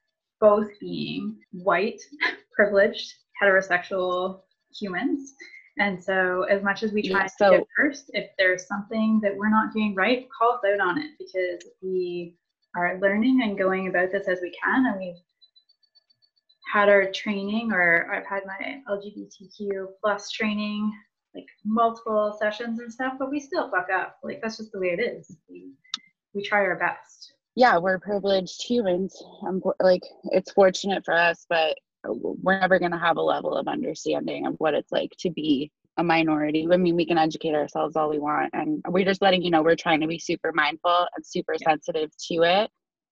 both 0.41 0.69
being 0.81 1.39
white, 1.53 2.01
privileged, 2.55 3.13
heterosexual 3.43 4.41
humans. 4.79 5.35
And 5.79 6.03
so, 6.03 6.43
as 6.45 6.63
much 6.63 6.83
as 6.83 6.93
we 6.93 7.09
try 7.09 7.23
yeah, 7.23 7.29
so, 7.39 7.51
to 7.51 7.59
get 7.59 7.67
first, 7.77 8.11
if 8.13 8.31
there's 8.37 8.67
something 8.67 9.21
that 9.23 9.37
we're 9.37 9.51
not 9.51 9.73
doing 9.73 9.95
right, 9.95 10.27
call 10.37 10.55
us 10.55 10.61
out 10.73 10.81
on 10.81 10.99
it 10.99 11.13
because 11.19 11.71
we 11.81 12.35
are 12.77 12.99
learning 13.01 13.43
and 13.43 13.57
going 13.57 13.89
about 13.89 14.11
this 14.11 14.27
as 14.27 14.41
we 14.43 14.53
can. 14.63 14.87
And 14.87 14.99
we've 14.99 15.15
had 16.73 16.89
our 16.89 17.11
training, 17.13 17.71
or 17.73 18.13
I've 18.13 18.27
had 18.27 18.43
my 18.45 18.81
LGBTQ 18.91 19.87
plus 20.03 20.31
training, 20.31 20.93
like 21.35 21.47
multiple 21.65 22.37
sessions 22.41 22.81
and 22.81 22.93
stuff, 22.93 23.15
but 23.19 23.31
we 23.31 23.39
still 23.39 23.71
fuck 23.71 23.87
up. 23.95 24.19
Like 24.25 24.41
that's 24.43 24.57
just 24.57 24.73
the 24.73 24.81
way 24.81 24.89
it 24.89 25.01
is. 25.01 25.37
We 25.49 25.75
we 26.39 26.45
try 26.45 26.61
our 26.61 26.77
best. 26.77 27.35
Yeah, 27.57 27.79
we're 27.79 27.99
privileged 27.99 28.63
humans. 28.63 29.21
I'm 29.47 29.61
like 29.81 30.03
it's 30.27 30.53
fortunate 30.53 31.05
for 31.05 31.15
us, 31.15 31.45
but 31.51 31.77
we're 32.05 32.61
never 32.61 32.79
going 32.79 32.93
to 32.93 32.99
have 32.99 33.17
a 33.17 33.23
level 33.23 33.55
of 33.55 33.67
understanding 33.67 34.47
of 34.47 34.55
what 34.59 34.75
it's 34.75 34.93
like 34.93 35.11
to 35.19 35.31
be 35.31 35.73
a 35.97 36.05
minority. 36.05 36.69
I 36.71 36.77
mean, 36.77 36.95
we 36.95 37.07
can 37.07 37.19
educate 37.19 37.57
ourselves 37.57 37.97
all 37.97 38.09
we 38.09 38.21
want, 38.21 38.51
and 38.53 38.81
we're 38.87 39.05
just 39.05 39.21
letting 39.21 39.43
you 39.43 39.51
know 39.51 39.63
we're 39.63 39.75
trying 39.75 40.01
to 40.01 40.07
be 40.07 40.21
super 40.21 40.53
mindful 40.55 41.09
and 41.17 41.27
super 41.27 41.55
yeah. 41.61 41.71
sensitive 41.71 42.11
to 42.29 42.43
it. 42.45 42.71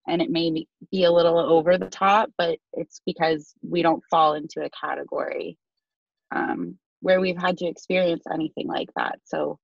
And 0.08 0.22
it 0.22 0.30
may 0.30 0.64
be 0.92 1.02
a 1.02 1.10
little 1.10 1.36
over 1.36 1.76
the 1.76 1.90
top, 1.90 2.30
but 2.38 2.60
it's 2.74 3.00
because 3.04 3.54
we 3.68 3.82
don't 3.82 4.04
fall 4.08 4.34
into 4.34 4.64
a 4.64 4.70
category 4.70 5.58
um, 6.32 6.78
where 7.00 7.20
we've 7.20 7.36
had 7.36 7.58
to 7.58 7.66
experience 7.66 8.22
anything 8.32 8.68
like 8.68 8.90
that. 8.94 9.18
So 9.24 9.58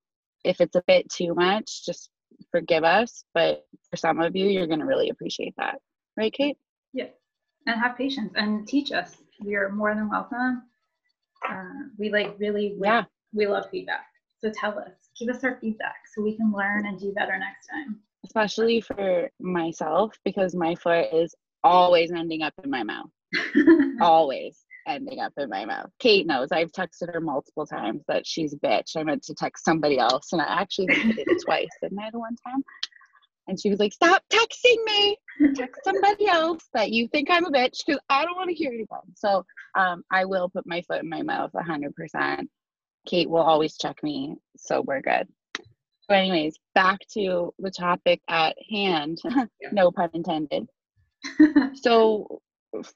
if 0.45 0.61
it's 0.61 0.75
a 0.75 0.83
bit 0.89 1.09
too 1.09 1.35
much, 1.35 1.87
just 1.87 2.11
forgive 2.51 2.85
us. 2.85 3.25
But 3.35 3.67
for 3.91 3.97
some 3.97 4.21
of 4.21 4.35
you, 4.37 4.47
you're 4.47 4.67
going 4.67 4.81
to 4.81 4.87
really 4.87 5.11
appreciate 5.11 5.55
that. 5.59 5.79
Right, 6.17 6.33
Kate? 6.33 6.59
Yeah. 6.93 7.09
And 7.67 7.81
have 7.81 7.97
patience 7.97 8.33
and 8.37 8.67
teach 8.67 8.93
us. 8.93 9.17
We 9.41 9.55
are 9.55 9.71
more 9.71 9.95
than 9.95 10.09
welcome 10.09 10.63
uh, 11.49 11.65
we 11.99 12.11
like 12.11 12.37
really 12.39 12.77
yeah 12.83 13.05
we 13.33 13.47
love 13.47 13.65
feedback 13.71 14.07
so 14.39 14.51
tell 14.55 14.79
us 14.79 14.93
give 15.19 15.29
us 15.35 15.43
our 15.45 15.59
feedback 15.61 15.97
so 16.15 16.23
we 16.23 16.37
can 16.37 16.53
learn 16.53 16.87
and 16.87 16.99
do 16.99 17.13
better 17.13 17.39
next 17.39 17.67
time 17.69 18.01
especially 18.25 18.81
for 18.81 19.31
myself 19.41 20.13
because 20.25 20.55
my 20.55 20.75
foot 20.75 21.07
is 21.13 21.35
always 21.65 22.13
ending 22.13 22.43
up 22.43 22.53
in 22.63 22.71
my 22.71 22.83
mouth 22.83 23.11
always 24.01 24.65
ending 24.87 25.21
up 25.21 25.33
in 25.39 25.49
my 25.49 25.65
mouth 25.65 25.91
kate 25.99 26.27
knows 26.27 26.49
i've 26.53 26.73
texted 26.73 27.13
her 27.13 27.21
multiple 27.21 27.67
times 27.67 28.03
that 28.09 28.27
she's 28.27 28.53
a 28.53 28.59
bitch 28.59 28.97
i 28.97 29.03
meant 29.03 29.23
to 29.23 29.35
text 29.35 29.65
somebody 29.65 29.99
else 29.99 30.33
and 30.33 30.43
i 30.43 30.61
actually 30.61 30.87
did 30.87 31.19
it 31.19 31.29
twice 31.45 31.69
didn't 31.83 31.99
i 31.99 32.11
the 32.11 32.19
one 32.19 32.37
time 32.47 32.63
And 33.49 33.61
she 33.61 33.71
was 33.71 33.79
like, 33.79 33.93
Stop 33.93 34.23
texting 34.31 34.85
me. 34.85 35.17
Text 35.55 35.81
somebody 35.85 36.27
else 36.29 36.63
that 36.75 36.91
you 36.91 37.09
think 37.09 37.29
I'm 37.31 37.45
a 37.47 37.51
bitch 37.51 37.79
because 37.87 38.01
I 38.09 38.25
don't 38.25 38.37
want 38.37 38.51
to 38.51 38.55
hear 38.55 38.73
it 38.73 38.83
again. 38.83 39.15
So 39.17 39.45
um, 39.77 40.05
I 40.11 40.25
will 40.25 40.49
put 40.49 40.67
my 40.67 40.83
foot 40.83 41.03
in 41.03 41.09
my 41.09 41.23
mouth 41.23 41.51
100%. 41.55 42.47
Kate 43.07 43.29
will 43.29 43.43
always 43.43 43.77
check 43.77 44.03
me. 44.03 44.37
So 44.57 44.83
we're 44.83 45.01
good. 45.01 45.27
So, 46.03 46.15
anyways, 46.17 46.57
back 46.75 47.01
to 47.15 47.53
the 47.59 47.71
topic 47.71 48.21
at 48.29 48.57
hand. 48.71 49.19
no 49.73 49.91
pun 49.91 50.11
intended. 50.15 50.69
so, 51.75 52.41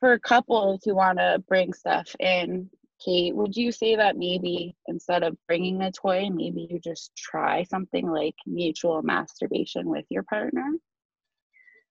for 0.01 0.19
couples 0.19 0.83
who 0.85 0.95
want 0.95 1.19
to 1.19 1.43
bring 1.49 1.73
stuff 1.73 2.15
in, 2.19 2.71
Kate, 3.05 3.35
would 3.35 3.57
you 3.57 3.73
say 3.73 3.97
that 3.97 4.17
maybe 4.17 4.75
instead 4.87 5.23
of 5.23 5.37
bringing 5.47 5.83
a 5.83 5.93
toy, 5.93 6.29
maybe 6.31 6.67
you 6.71 6.79
just 6.79 7.15
try 7.17 7.63
something 7.65 8.09
like 8.09 8.35
mutual 8.47 9.03
masturbation 9.03 9.89
with 9.89 10.07
your 10.09 10.23
partner? 10.23 10.73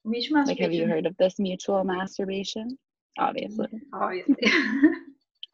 Mutual 0.03 0.37
masturbation. 0.37 0.63
Like, 0.63 0.71
have 0.71 0.73
you 0.73 0.87
heard 0.87 1.05
of 1.05 1.15
this 1.17 1.37
mutual 1.37 1.83
masturbation? 1.83 2.77
Obviously. 3.19 3.67
Obviously. 3.93 4.35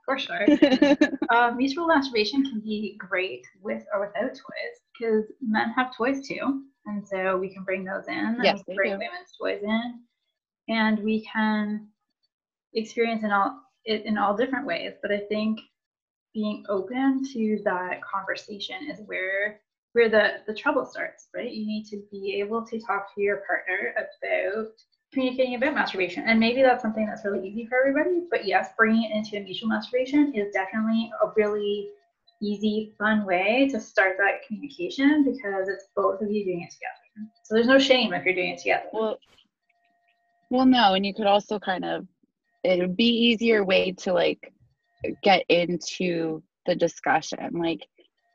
For 0.05 0.17
sure. 0.17 0.45
uh, 1.29 1.51
mutual 1.55 1.87
masturbation 1.87 2.43
can 2.43 2.59
be 2.59 2.97
great 2.97 3.45
with 3.61 3.83
or 3.93 4.07
without 4.07 4.31
toys 4.31 4.81
because 4.97 5.25
men 5.41 5.69
have 5.75 5.95
toys 5.95 6.27
too. 6.27 6.63
And 6.85 7.07
so 7.07 7.37
we 7.37 7.53
can 7.53 7.63
bring 7.63 7.83
those 7.83 8.07
in 8.07 8.37
yes, 8.41 8.61
and 8.67 8.75
bring 8.75 8.93
do. 8.93 8.97
women's 8.97 9.35
toys 9.39 9.61
in. 9.63 9.99
And 10.69 10.99
we 10.99 11.25
can 11.25 11.87
experience 12.73 13.23
in 13.23 13.31
all 13.31 13.59
it 13.85 14.05
in 14.05 14.17
all 14.17 14.35
different 14.35 14.65
ways. 14.65 14.93
But 15.01 15.11
I 15.11 15.19
think 15.19 15.59
being 16.33 16.63
open 16.69 17.23
to 17.33 17.59
that 17.65 18.01
conversation 18.03 18.89
is 18.89 18.99
where 19.05 19.59
where 19.93 20.09
the 20.09 20.41
the 20.47 20.53
trouble 20.53 20.85
starts, 20.85 21.27
right? 21.35 21.51
You 21.51 21.65
need 21.65 21.85
to 21.87 22.01
be 22.11 22.39
able 22.39 22.65
to 22.65 22.79
talk 22.79 23.13
to 23.15 23.21
your 23.21 23.43
partner 23.47 23.93
about 23.97 24.67
communicating 25.11 25.55
about 25.55 25.73
masturbation. 25.73 26.23
And 26.25 26.39
maybe 26.39 26.61
that's 26.61 26.81
something 26.81 27.05
that's 27.05 27.25
really 27.25 27.47
easy 27.47 27.65
for 27.65 27.77
everybody. 27.77 28.23
But 28.29 28.45
yes, 28.45 28.69
bringing 28.77 29.11
it 29.11 29.15
into 29.15 29.37
a 29.37 29.41
mutual 29.41 29.67
masturbation 29.67 30.33
is 30.33 30.53
definitely 30.53 31.11
a 31.21 31.31
really 31.35 31.89
easy, 32.41 32.93
fun 32.97 33.25
way 33.25 33.67
to 33.71 33.79
start 33.79 34.15
that 34.17 34.47
communication 34.47 35.23
because 35.23 35.67
it's 35.67 35.85
both 35.95 36.21
of 36.21 36.31
you 36.31 36.43
doing 36.45 36.61
it 36.61 36.71
together. 36.71 37.29
So 37.43 37.55
there's 37.55 37.67
no 37.67 37.77
shame 37.77 38.13
if 38.13 38.23
you're 38.23 38.33
doing 38.33 38.51
it 38.51 38.59
together. 38.59 38.85
Well, 38.93 39.19
well, 40.49 40.65
no, 40.65 40.95
and 40.95 41.05
you 41.05 41.13
could 41.13 41.27
also 41.27 41.59
kind 41.59 41.85
of 41.85 42.07
it 42.63 42.79
would 42.79 42.95
be 42.95 43.29
easier 43.29 43.63
way 43.63 43.91
to 43.99 44.13
like 44.13 44.53
get 45.23 45.43
into 45.49 46.43
the 46.65 46.75
discussion. 46.75 47.51
Like 47.53 47.87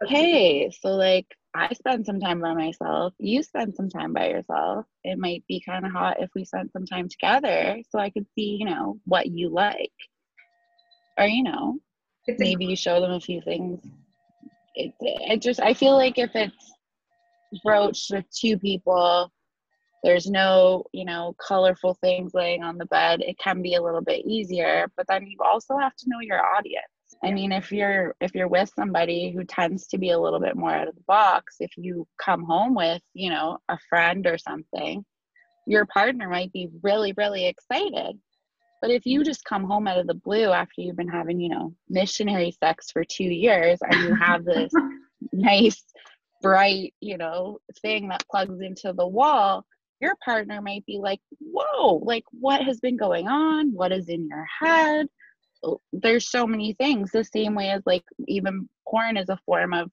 hey 0.07 0.71
so 0.83 0.91
like 0.91 1.27
i 1.55 1.73
spend 1.73 2.05
some 2.05 2.21
time 2.21 2.41
by 2.41 2.55
myself. 2.55 3.15
You 3.19 3.43
spend 3.43 3.75
some 3.75 3.89
time 3.89 4.13
by 4.13 4.29
yourself. 4.29 4.87
It 5.05 5.19
might 5.19 5.45
be 5.49 5.63
kind 5.65 5.87
of 5.87 5.93
hot 5.93 6.21
if 6.21 6.31
we 6.35 6.45
spent 6.45 6.73
some 6.73 6.87
time 6.87 7.09
together 7.09 7.81
so 7.91 7.99
i 7.99 8.11
could 8.11 8.27
see 8.35 8.57
you 8.59 8.67
know 8.67 8.99
what 9.05 9.27
you 9.27 9.49
like. 9.49 9.93
Or 11.19 11.27
you 11.27 11.43
know 11.43 11.79
it's 12.27 12.41
maybe 12.41 12.67
you 12.67 12.77
show 12.77 13.01
them 13.01 13.13
a 13.13 13.21
few 13.21 13.41
things. 13.41 13.81
It, 14.75 14.93
it 15.01 15.41
just 15.41 15.61
i 15.61 15.73
feel 15.73 15.95
like 15.97 16.19
if 16.19 16.31
it's 16.35 16.73
broached 17.65 18.11
with 18.11 18.25
two 18.31 18.59
people 18.59 19.33
there's 20.07 20.31
no 20.31 20.85
you 20.93 21.05
know 21.05 21.35
colorful 21.45 21.99
things 22.01 22.33
laying 22.33 22.63
on 22.63 22.79
the 22.79 22.87
bed. 22.87 23.21
It 23.21 23.37
can 23.39 23.61
be 23.61 23.75
a 23.75 23.83
little 23.83 24.01
bit 24.01 24.25
easier 24.25 24.87
but 24.97 25.07
then 25.09 25.27
you 25.27 25.37
also 25.45 25.77
have 25.77 25.97
to 25.97 26.09
know 26.09 26.21
your 26.21 26.41
audience. 26.57 26.87
I 27.25 27.33
mean 27.33 27.51
if 27.51 27.73
you're 27.73 28.15
if 28.21 28.33
you're 28.33 28.49
with 28.49 28.71
somebody 28.75 29.33
who 29.33 29.45
tends 29.45 29.89
to 29.89 29.99
be 29.99 30.11
a 30.11 30.19
little 30.19 30.39
bit 30.39 30.57
more 30.57 30.71
out 30.71 30.87
of 30.87 30.95
the 30.95 31.03
box 31.09 31.57
if 31.59 31.73
you 31.77 32.07
come 32.23 32.45
home 32.45 32.75
with 32.75 33.03
you 33.15 33.31
know 33.31 33.59
a 33.69 33.79
friend 33.91 34.27
or 34.29 34.39
something 34.39 35.05
your 35.67 35.87
partner 35.87 36.29
might 36.29 36.53
be 36.53 36.71
really 36.83 37.13
really 37.17 37.47
excited. 37.47 38.17
But 38.81 38.91
if 38.91 39.07
you 39.07 39.25
just 39.25 39.45
come 39.45 39.65
home 39.65 39.89
out 39.89 39.99
of 39.99 40.07
the 40.07 40.15
blue 40.15 40.53
after 40.53 40.83
you've 40.83 40.97
been 40.97 41.09
having 41.09 41.41
you 41.41 41.49
know 41.49 41.75
missionary 41.89 42.53
sex 42.53 42.93
for 42.93 43.03
two 43.03 43.25
years 43.25 43.81
and 43.83 44.05
you 44.05 44.15
have 44.15 44.45
this 44.45 44.73
nice 45.33 45.83
bright 46.43 46.95
you 47.01 47.19
know 47.19 47.59
thing 47.83 48.09
that 48.09 48.25
plugs 48.31 48.61
into 48.61 48.93
the 48.93 49.07
wall 49.07 49.65
your 50.01 50.15
partner 50.25 50.61
might 50.61 50.85
be 50.87 50.99
like, 50.99 51.21
whoa, 51.39 52.01
like 52.05 52.25
what 52.33 52.63
has 52.63 52.81
been 52.81 52.97
going 52.97 53.29
on? 53.29 53.73
What 53.73 53.93
is 53.93 54.09
in 54.09 54.29
your 54.29 54.47
head? 54.61 55.07
Oh, 55.63 55.81
there's 55.93 56.31
so 56.31 56.47
many 56.47 56.75
things, 56.75 57.11
the 57.11 57.25
same 57.25 57.55
way 57.55 57.71
as 57.71 57.83
like 57.87 58.05
even 58.29 58.69
porn 58.87 59.17
is 59.17 59.29
a 59.29 59.39
form 59.47 59.73
of 59.73 59.91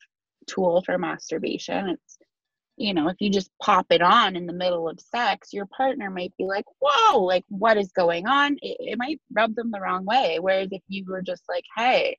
tool 0.48 0.83
for 0.86 0.98
masturbation. 0.98 1.89
It's, 1.89 2.17
you 2.75 2.93
know, 2.93 3.07
if 3.07 3.17
you 3.19 3.29
just 3.29 3.51
pop 3.62 3.86
it 3.91 4.01
on 4.01 4.36
in 4.36 4.45
the 4.45 4.53
middle 4.53 4.89
of 4.89 5.00
sex, 5.00 5.53
your 5.53 5.67
partner 5.67 6.10
might 6.10 6.33
be 6.38 6.45
like, 6.45 6.65
whoa, 6.79 7.19
like 7.19 7.45
what 7.48 7.77
is 7.77 7.91
going 7.93 8.27
on? 8.27 8.57
It, 8.62 8.77
it 8.79 8.98
might 8.98 9.22
rub 9.31 9.55
them 9.55 9.72
the 9.72 9.79
wrong 9.79 10.05
way. 10.05 10.38
Whereas 10.41 10.69
if 10.72 10.81
you 10.88 11.05
were 11.07 11.22
just 11.22 11.43
like, 11.48 11.65
hey, 11.77 12.17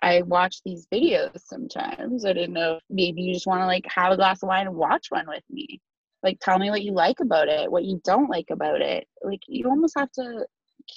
I 0.00 0.22
watch 0.22 0.62
these 0.64 0.86
videos 0.92 1.40
sometimes. 1.44 2.24
I 2.24 2.32
didn't 2.32 2.52
know 2.52 2.78
maybe 2.88 3.22
you 3.22 3.34
just 3.34 3.48
want 3.48 3.60
to 3.60 3.66
like 3.66 3.84
have 3.88 4.12
a 4.12 4.16
glass 4.16 4.42
of 4.42 4.48
wine 4.48 4.68
and 4.68 4.76
watch 4.76 5.08
one 5.10 5.26
with 5.26 5.42
me 5.50 5.80
like 6.22 6.38
tell 6.40 6.58
me 6.58 6.70
what 6.70 6.82
you 6.82 6.92
like 6.92 7.20
about 7.20 7.48
it 7.48 7.70
what 7.70 7.84
you 7.84 8.00
don't 8.04 8.30
like 8.30 8.50
about 8.50 8.80
it. 8.80 9.06
Like 9.22 9.40
you 9.46 9.68
almost 9.68 9.94
have 9.98 10.10
to 10.12 10.46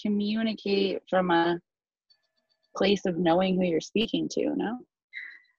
communicate 0.01 1.01
from 1.09 1.31
a 1.31 1.59
place 2.75 3.05
of 3.05 3.17
knowing 3.17 3.57
who 3.57 3.65
you're 3.65 3.81
speaking 3.81 4.29
to 4.29 4.55
no? 4.55 4.79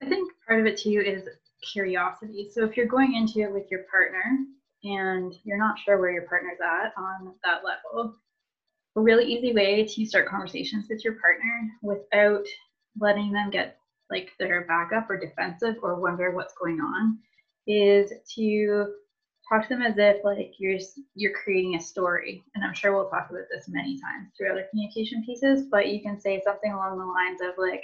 I 0.02 0.06
think 0.06 0.30
part 0.46 0.60
of 0.60 0.66
it 0.66 0.78
too 0.78 1.02
is 1.04 1.24
curiosity. 1.72 2.48
So 2.52 2.64
if 2.64 2.76
you're 2.76 2.86
going 2.86 3.14
into 3.14 3.40
it 3.40 3.52
with 3.52 3.70
your 3.70 3.84
partner 3.90 4.22
and 4.84 5.32
you're 5.44 5.58
not 5.58 5.78
sure 5.78 5.98
where 5.98 6.10
your 6.10 6.26
partner's 6.26 6.58
at 6.60 6.92
on 6.96 7.34
that 7.44 7.60
level 7.64 8.14
a 8.96 9.00
really 9.00 9.24
easy 9.24 9.52
way 9.52 9.86
to 9.86 10.06
start 10.06 10.28
conversations 10.28 10.86
with 10.88 11.02
your 11.04 11.14
partner 11.14 11.70
without 11.82 12.44
letting 13.00 13.32
them 13.32 13.50
get 13.50 13.78
like 14.10 14.30
their 14.38 14.66
back 14.66 14.90
up 14.94 15.08
or 15.08 15.18
defensive 15.18 15.76
or 15.82 16.00
wonder 16.00 16.30
what's 16.32 16.54
going 16.60 16.78
on 16.80 17.18
is 17.66 18.12
to 18.34 18.92
talk 19.52 19.68
to 19.68 19.74
them 19.74 19.82
as 19.82 19.98
if 19.98 20.24
like 20.24 20.54
you're 20.58 20.78
you're 21.14 21.34
creating 21.42 21.74
a 21.74 21.80
story. 21.80 22.42
And 22.54 22.64
i'm 22.64 22.74
sure 22.74 22.94
we'll 22.94 23.10
talk 23.10 23.28
about 23.30 23.44
this 23.52 23.68
many 23.68 24.00
times 24.00 24.30
through 24.36 24.52
other 24.52 24.66
communication 24.70 25.24
pieces 25.24 25.66
but 25.70 25.88
you 25.88 26.00
can 26.00 26.20
say 26.20 26.40
something 26.44 26.72
along 26.72 26.98
the 26.98 27.04
lines 27.04 27.40
of 27.42 27.58
like 27.58 27.82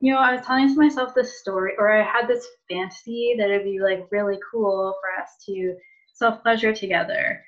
you 0.00 0.12
know 0.12 0.18
i 0.18 0.34
was 0.34 0.44
telling 0.44 0.68
to 0.68 0.80
myself 0.80 1.14
this 1.14 1.38
story 1.40 1.72
or 1.78 1.92
i 1.92 2.02
had 2.02 2.26
this 2.26 2.46
fantasy 2.68 3.34
that 3.38 3.50
it'd 3.50 3.64
be 3.64 3.80
like 3.80 4.06
really 4.10 4.38
cool 4.50 4.94
for 5.00 5.22
us 5.22 5.30
to 5.46 5.74
self 6.14 6.42
pleasure 6.42 6.72
together. 6.72 7.44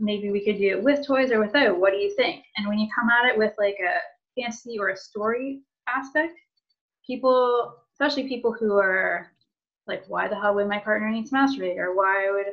Maybe 0.00 0.30
we 0.30 0.44
could 0.44 0.58
do 0.58 0.70
it 0.70 0.82
with 0.82 1.06
toys 1.06 1.30
or 1.30 1.40
without. 1.40 1.78
What 1.78 1.92
do 1.92 1.98
you 1.98 2.14
think? 2.16 2.44
And 2.56 2.68
when 2.68 2.78
you 2.78 2.88
come 2.94 3.10
at 3.10 3.28
it 3.28 3.36
with 3.38 3.52
like 3.58 3.76
a 3.80 4.40
fantasy 4.40 4.78
or 4.78 4.90
a 4.90 4.96
story 4.96 5.60
aspect 5.88 6.38
people 7.06 7.74
especially 7.94 8.28
people 8.28 8.52
who 8.52 8.76
are 8.76 9.32
like 9.86 10.04
why 10.06 10.28
the 10.28 10.38
hell 10.38 10.54
would 10.54 10.68
my 10.68 10.78
partner 10.78 11.08
need 11.08 11.26
to 11.26 11.34
masturbate 11.34 11.78
or 11.78 11.96
why 11.96 12.30
would 12.30 12.52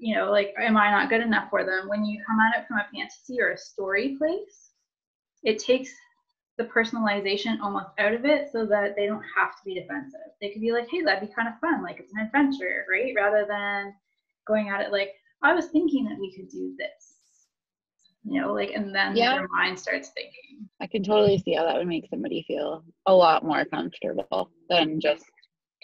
you 0.00 0.14
know, 0.14 0.30
like, 0.30 0.54
am 0.58 0.76
I 0.76 0.90
not 0.90 1.08
good 1.08 1.20
enough 1.20 1.50
for 1.50 1.64
them? 1.64 1.88
When 1.88 2.04
you 2.04 2.22
come 2.26 2.38
at 2.40 2.60
it 2.60 2.66
from 2.66 2.78
a 2.78 2.86
fantasy 2.92 3.40
or 3.40 3.50
a 3.50 3.58
story 3.58 4.16
place, 4.18 4.70
it 5.42 5.58
takes 5.58 5.90
the 6.56 6.64
personalization 6.64 7.60
almost 7.60 7.86
out 7.98 8.12
of 8.12 8.24
it 8.24 8.50
so 8.52 8.66
that 8.66 8.96
they 8.96 9.06
don't 9.06 9.24
have 9.36 9.52
to 9.52 9.64
be 9.64 9.74
defensive. 9.74 10.20
They 10.40 10.50
could 10.50 10.60
be 10.60 10.72
like, 10.72 10.88
hey, 10.90 11.02
that'd 11.02 11.26
be 11.26 11.34
kind 11.34 11.48
of 11.48 11.58
fun. 11.60 11.82
Like, 11.82 12.00
it's 12.00 12.12
an 12.12 12.24
adventure, 12.24 12.84
right? 12.90 13.12
Rather 13.16 13.46
than 13.48 13.94
going 14.46 14.68
at 14.68 14.80
it 14.80 14.92
like, 14.92 15.12
I 15.42 15.54
was 15.54 15.66
thinking 15.66 16.04
that 16.06 16.18
we 16.18 16.34
could 16.34 16.48
do 16.48 16.74
this. 16.78 17.14
You 18.24 18.40
know, 18.40 18.52
like, 18.52 18.72
and 18.74 18.94
then 18.94 19.16
yeah. 19.16 19.36
their 19.36 19.48
mind 19.48 19.78
starts 19.78 20.10
thinking. 20.10 20.68
I 20.80 20.86
can 20.86 21.02
totally 21.02 21.38
see 21.38 21.54
how 21.54 21.64
that 21.64 21.76
would 21.76 21.86
make 21.86 22.08
somebody 22.10 22.44
feel 22.46 22.84
a 23.06 23.14
lot 23.14 23.44
more 23.44 23.64
comfortable 23.64 24.50
than 24.68 25.00
just 25.00 25.24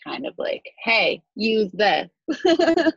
kind 0.02 0.26
of 0.26 0.34
like, 0.36 0.64
hey, 0.82 1.22
use 1.36 1.70
this. 1.72 2.10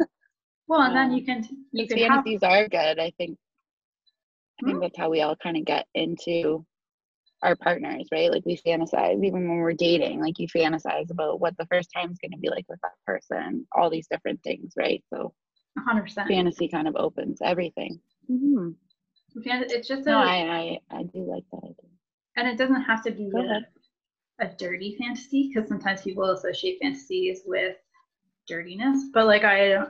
Well, 0.67 0.81
and 0.81 0.95
then 0.95 1.11
you 1.11 1.19
um, 1.19 1.25
can 1.25 1.65
you 1.71 1.87
can 1.87 1.97
fantasies 1.97 2.41
have... 2.43 2.51
are 2.51 2.67
good. 2.67 2.99
I 2.99 3.11
think 3.17 3.37
I 4.59 4.65
think 4.65 4.75
mm-hmm. 4.75 4.79
that's 4.81 4.97
how 4.97 5.09
we 5.09 5.21
all 5.21 5.35
kind 5.35 5.57
of 5.57 5.65
get 5.65 5.85
into 5.93 6.65
our 7.43 7.55
partners, 7.55 8.07
right? 8.11 8.31
Like 8.31 8.45
we 8.45 8.57
fantasize 8.57 9.23
even 9.23 9.47
when 9.47 9.57
we're 9.57 9.73
dating, 9.73 10.21
like 10.21 10.39
you 10.39 10.47
fantasize 10.47 11.11
about 11.11 11.39
what 11.39 11.55
the 11.57 11.67
first 11.67 11.89
time 11.95 12.11
is 12.11 12.17
going 12.17 12.31
to 12.31 12.39
be 12.39 12.49
like 12.49 12.65
with 12.67 12.79
that 12.81 12.93
person, 13.05 13.67
all 13.75 13.89
these 13.89 14.07
different 14.09 14.41
things, 14.43 14.73
right? 14.75 15.03
So 15.13 15.33
100% 15.77 16.27
fantasy 16.27 16.67
kind 16.67 16.87
of 16.87 16.95
opens 16.95 17.39
everything. 17.43 17.99
Mm-hmm. 18.29 18.69
It's 19.35 19.87
just 19.87 20.07
a, 20.07 20.09
no, 20.09 20.17
I, 20.17 20.79
I 20.91 20.97
I 20.97 21.03
do 21.03 21.19
like 21.19 21.43
that 21.51 21.63
idea. 21.63 21.91
And 22.37 22.47
it 22.47 22.57
doesn't 22.57 22.81
have 22.81 23.03
to 23.03 23.11
be 23.11 23.29
a, 23.35 24.43
a 24.43 24.49
dirty 24.57 24.95
fantasy 24.99 25.51
because 25.53 25.69
sometimes 25.69 26.01
people 26.01 26.31
associate 26.31 26.79
fantasies 26.81 27.41
with 27.45 27.75
dirtiness. 28.47 29.09
But 29.13 29.27
like 29.27 29.43
I 29.43 29.85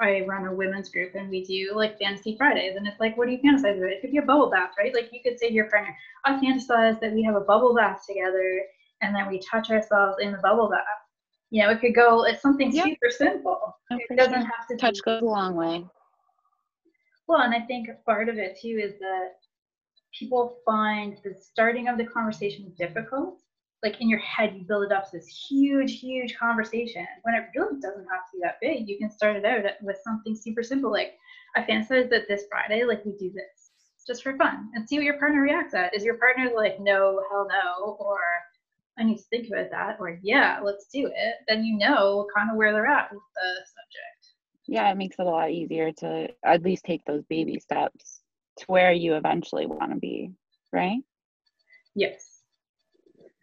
I 0.00 0.22
run 0.26 0.46
a 0.46 0.54
women's 0.54 0.88
group 0.88 1.14
and 1.14 1.28
we 1.28 1.44
do 1.44 1.72
like 1.74 1.98
fantasy 1.98 2.36
Fridays. 2.36 2.76
And 2.76 2.86
it's 2.86 3.00
like, 3.00 3.16
what 3.16 3.26
do 3.26 3.32
you 3.32 3.38
fantasize 3.38 3.76
about? 3.76 3.90
It 3.90 4.00
could 4.00 4.12
be 4.12 4.18
a 4.18 4.22
bubble 4.22 4.50
bath, 4.50 4.72
right? 4.78 4.94
Like 4.94 5.10
you 5.12 5.20
could 5.22 5.38
say 5.38 5.48
to 5.48 5.54
your 5.54 5.68
partner, 5.68 5.94
I 6.24 6.32
fantasize 6.34 7.00
that 7.00 7.12
we 7.12 7.22
have 7.24 7.36
a 7.36 7.40
bubble 7.40 7.74
bath 7.74 8.02
together 8.08 8.62
and 9.02 9.14
then 9.14 9.28
we 9.28 9.40
touch 9.40 9.70
ourselves 9.70 10.16
in 10.20 10.32
the 10.32 10.38
bubble 10.38 10.68
bath. 10.68 10.80
You 11.50 11.62
know, 11.62 11.70
it 11.70 11.80
could 11.80 11.94
go, 11.94 12.24
it's 12.24 12.40
something 12.40 12.72
yeah. 12.72 12.84
super 12.84 13.10
simple. 13.10 13.76
It 13.90 14.16
doesn't 14.16 14.32
sure. 14.32 14.40
have 14.40 14.66
to 14.70 14.76
touch 14.76 14.94
be, 14.94 15.02
goes 15.04 15.22
a 15.22 15.26
long 15.26 15.54
way. 15.54 15.84
Well, 17.28 17.42
and 17.42 17.54
I 17.54 17.60
think 17.60 17.88
part 18.06 18.28
of 18.28 18.38
it 18.38 18.58
too 18.60 18.80
is 18.82 18.98
that 19.00 19.32
people 20.18 20.56
find 20.64 21.18
the 21.24 21.34
starting 21.38 21.88
of 21.88 21.98
the 21.98 22.04
conversation 22.06 22.72
difficult. 22.78 23.41
Like 23.82 24.00
in 24.00 24.08
your 24.08 24.20
head, 24.20 24.54
you 24.54 24.62
build 24.62 24.84
it 24.84 24.92
up 24.92 25.10
to 25.10 25.16
this 25.16 25.26
huge, 25.26 25.98
huge 25.98 26.36
conversation 26.36 27.06
when 27.22 27.34
it 27.34 27.46
really 27.56 27.80
doesn't 27.80 28.06
have 28.06 28.30
to 28.30 28.36
be 28.36 28.40
that 28.42 28.58
big. 28.60 28.88
You 28.88 28.98
can 28.98 29.10
start 29.10 29.36
it 29.36 29.44
out 29.44 29.64
with 29.82 29.98
something 30.04 30.36
super 30.36 30.62
simple, 30.62 30.92
like 30.92 31.14
I 31.56 31.62
fantasize 31.62 32.08
that 32.10 32.28
this 32.28 32.44
Friday, 32.48 32.84
like 32.84 33.04
we 33.04 33.12
do 33.18 33.30
this 33.32 33.72
just 34.06 34.22
for 34.22 34.36
fun 34.36 34.68
and 34.74 34.88
see 34.88 34.96
what 34.96 35.04
your 35.04 35.18
partner 35.18 35.42
reacts 35.42 35.74
at. 35.74 35.94
Is 35.94 36.04
your 36.04 36.18
partner 36.18 36.50
like, 36.54 36.80
no, 36.80 37.22
hell 37.30 37.46
no, 37.48 37.96
or 38.00 38.18
I 38.98 39.04
need 39.04 39.18
to 39.18 39.24
think 39.24 39.48
about 39.48 39.70
that, 39.70 39.96
or 40.00 40.18
yeah, 40.22 40.60
let's 40.62 40.86
do 40.92 41.06
it, 41.06 41.34
then 41.48 41.64
you 41.64 41.78
know 41.78 42.26
kind 42.34 42.50
of 42.50 42.56
where 42.56 42.72
they're 42.72 42.86
at 42.86 43.12
with 43.12 43.22
the 43.34 43.48
subject. 43.66 44.34
Yeah, 44.66 44.90
it 44.90 44.96
makes 44.96 45.16
it 45.18 45.26
a 45.26 45.30
lot 45.30 45.50
easier 45.50 45.92
to 45.92 46.28
at 46.44 46.62
least 46.62 46.84
take 46.84 47.04
those 47.04 47.24
baby 47.24 47.58
steps 47.58 48.20
to 48.58 48.64
where 48.66 48.92
you 48.92 49.14
eventually 49.14 49.66
want 49.66 49.92
to 49.92 49.98
be, 49.98 50.32
right? 50.72 51.00
Yes. 51.94 52.31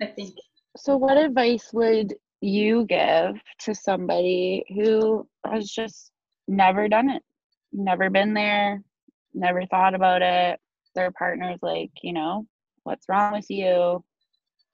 I 0.01 0.07
think. 0.07 0.35
So, 0.77 0.97
what 0.97 1.17
advice 1.17 1.69
would 1.73 2.13
you 2.41 2.85
give 2.85 3.35
to 3.59 3.75
somebody 3.75 4.63
who 4.69 5.27
has 5.45 5.69
just 5.69 6.11
never 6.47 6.87
done 6.87 7.09
it, 7.09 7.23
never 7.73 8.09
been 8.09 8.33
there, 8.33 8.83
never 9.33 9.65
thought 9.65 9.95
about 9.95 10.21
it? 10.21 10.59
Their 10.95 11.11
partner's 11.11 11.59
like, 11.61 11.91
you 12.01 12.13
know, 12.13 12.45
what's 12.83 13.07
wrong 13.09 13.33
with 13.33 13.49
you? 13.49 14.03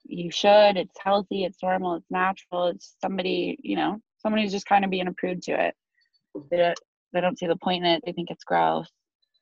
you 0.08 0.30
should. 0.30 0.76
It's 0.76 0.96
healthy. 1.02 1.44
It's 1.44 1.62
normal. 1.62 1.96
It's 1.96 2.10
natural. 2.10 2.68
It's 2.68 2.96
somebody 3.00 3.58
you 3.62 3.76
know 3.76 3.98
somebody 4.18 4.42
who's 4.42 4.52
just 4.52 4.66
kind 4.66 4.84
of 4.84 4.90
being 4.90 5.08
approved 5.08 5.42
to 5.44 5.66
it. 5.66 5.74
They 6.50 6.58
don't, 6.58 6.78
they 7.12 7.20
don't 7.20 7.38
see 7.38 7.46
the 7.46 7.56
point 7.56 7.84
in 7.84 7.90
it. 7.92 8.02
They 8.04 8.12
think 8.12 8.30
it's 8.30 8.44
gross. 8.44 8.88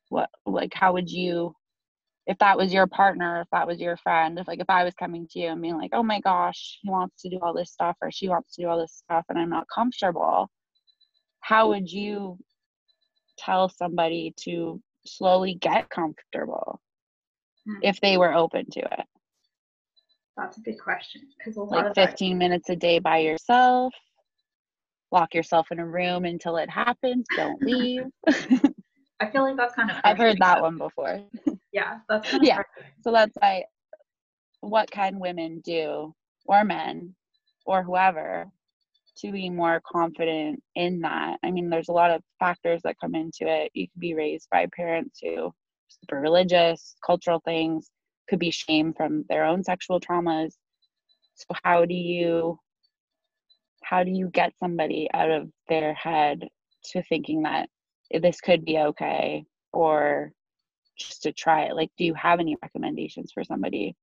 What 0.08 0.28
like 0.46 0.72
how 0.74 0.92
would 0.92 1.10
you 1.10 1.54
if 2.26 2.38
that 2.38 2.56
was 2.56 2.72
your 2.72 2.86
partner 2.86 3.42
if 3.42 3.48
that 3.52 3.66
was 3.66 3.80
your 3.80 3.96
friend 3.98 4.38
if 4.38 4.48
like 4.48 4.60
if 4.60 4.70
i 4.70 4.84
was 4.84 4.94
coming 4.94 5.26
to 5.28 5.38
you 5.38 5.48
and 5.48 5.62
being 5.62 5.76
like 5.76 5.90
oh 5.92 6.02
my 6.02 6.20
gosh 6.20 6.78
he 6.82 6.90
wants 6.90 7.20
to 7.22 7.28
do 7.28 7.38
all 7.42 7.54
this 7.54 7.72
stuff 7.72 7.96
or 8.00 8.10
she 8.10 8.28
wants 8.28 8.54
to 8.54 8.62
do 8.62 8.68
all 8.68 8.78
this 8.78 9.02
stuff 9.04 9.24
and 9.28 9.38
i'm 9.38 9.50
not 9.50 9.66
comfortable 9.72 10.48
how 11.40 11.68
would 11.68 11.90
you 11.90 12.38
tell 13.38 13.68
somebody 13.68 14.32
to 14.36 14.80
slowly 15.06 15.54
get 15.54 15.88
comfortable 15.90 16.80
mm-hmm. 17.68 17.80
if 17.82 18.00
they 18.00 18.16
were 18.16 18.34
open 18.34 18.64
to 18.70 18.80
it 18.80 19.06
that's 20.36 20.58
a 20.58 20.60
good 20.60 20.80
question. 20.80 21.22
Because 21.38 21.56
like 21.56 21.94
15 21.94 22.36
minutes 22.36 22.68
a 22.70 22.76
day 22.76 22.98
by 22.98 23.18
yourself. 23.18 23.94
Lock 25.12 25.34
yourself 25.34 25.68
in 25.70 25.78
a 25.78 25.86
room 25.86 26.24
until 26.24 26.56
it 26.56 26.68
happens. 26.68 27.24
Don't 27.36 27.62
leave. 27.62 28.02
I 29.20 29.30
feel 29.30 29.42
like 29.42 29.56
that's 29.56 29.74
kind 29.74 29.90
of. 29.90 29.96
I've 30.04 30.18
heard 30.18 30.38
that 30.40 30.60
one 30.62 30.78
before. 30.78 31.22
Yeah, 31.72 31.98
that's 32.08 32.32
yeah. 32.40 32.62
So 33.02 33.10
that's 33.10 33.36
like, 33.42 33.64
what 34.60 34.88
can 34.92 35.18
women 35.18 35.60
do, 35.64 36.14
or 36.46 36.62
men, 36.62 37.16
or 37.66 37.82
whoever, 37.82 38.46
to 39.18 39.32
be 39.32 39.50
more 39.50 39.82
confident 39.84 40.62
in 40.76 41.00
that? 41.00 41.38
I 41.42 41.50
mean, 41.50 41.68
there's 41.68 41.88
a 41.88 41.92
lot 41.92 42.12
of 42.12 42.22
factors 42.38 42.80
that 42.84 42.94
come 43.00 43.16
into 43.16 43.48
it. 43.48 43.72
You 43.74 43.88
could 43.88 44.00
be 44.00 44.14
raised 44.14 44.46
by 44.52 44.68
parents 44.76 45.18
who 45.20 45.52
super 45.88 46.20
religious, 46.20 46.94
cultural 47.04 47.42
things 47.44 47.90
could 48.28 48.38
be 48.38 48.52
shame 48.52 48.94
from 48.94 49.24
their 49.28 49.44
own 49.44 49.64
sexual 49.64 49.98
traumas 49.98 50.52
so 51.34 51.46
how 51.62 51.84
do 51.84 51.94
you 51.94 52.58
how 53.82 54.02
do 54.02 54.10
you 54.10 54.28
get 54.28 54.52
somebody 54.58 55.08
out 55.12 55.30
of 55.30 55.50
their 55.68 55.92
head 55.94 56.48
to 56.84 57.02
thinking 57.02 57.42
that 57.42 57.68
this 58.20 58.40
could 58.40 58.64
be 58.64 58.78
okay 58.78 59.44
or 59.72 60.32
just 60.96 61.22
to 61.22 61.32
try 61.32 61.64
it. 61.64 61.76
Like 61.76 61.90
do 61.96 62.04
you 62.04 62.14
have 62.14 62.40
any 62.40 62.56
recommendations 62.62 63.32
for 63.32 63.44
somebody? 63.44 63.96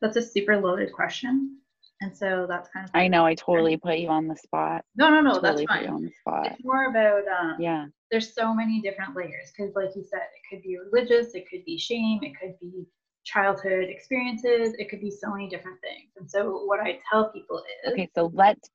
That's 0.00 0.16
a 0.16 0.22
super 0.22 0.60
loaded 0.60 0.92
question. 0.92 1.58
And 2.00 2.16
so 2.16 2.46
that's 2.48 2.68
kind 2.68 2.84
of 2.84 2.90
i 2.92 3.06
know 3.08 3.24
i 3.24 3.34
totally 3.34 3.76
put 3.76 3.98
you 3.98 4.08
on 4.08 4.26
the 4.26 4.36
spot. 4.36 4.84
No 4.96 5.10
no 5.10 5.20
no 5.20 5.34
totally 5.34 5.64
that's 5.64 5.80
fine. 5.80 5.94
on 5.94 6.02
the 6.02 6.10
spot. 6.20 6.46
it's 6.52 6.64
more 6.64 6.90
about 6.90 7.22
um, 7.28 7.56
yeah. 7.58 7.86
there's 8.10 8.34
so 8.34 8.52
many 8.52 8.80
different 8.80 9.16
layers 9.16 9.52
because 9.56 9.74
like 9.74 9.94
you 9.94 10.02
said 10.02 10.20
it 10.20 10.42
could 10.50 10.62
be 10.62 10.76
religious 10.76 11.34
it 11.34 11.48
could 11.48 11.64
be 11.64 11.78
shame 11.78 12.18
it 12.22 12.32
could 12.38 12.58
be 12.60 12.84
childhood 13.24 13.88
experiences 13.88 14.74
it 14.78 14.90
could 14.90 15.00
be 15.00 15.10
so 15.10 15.30
many 15.30 15.48
different 15.48 15.78
things. 15.80 16.10
And 16.16 16.28
so 16.30 16.64
what 16.66 16.80
i 16.80 16.98
tell 17.10 17.30
people 17.30 17.62
is 17.86 17.92
okay 17.92 18.10
so 18.14 18.30
let's 18.34 18.68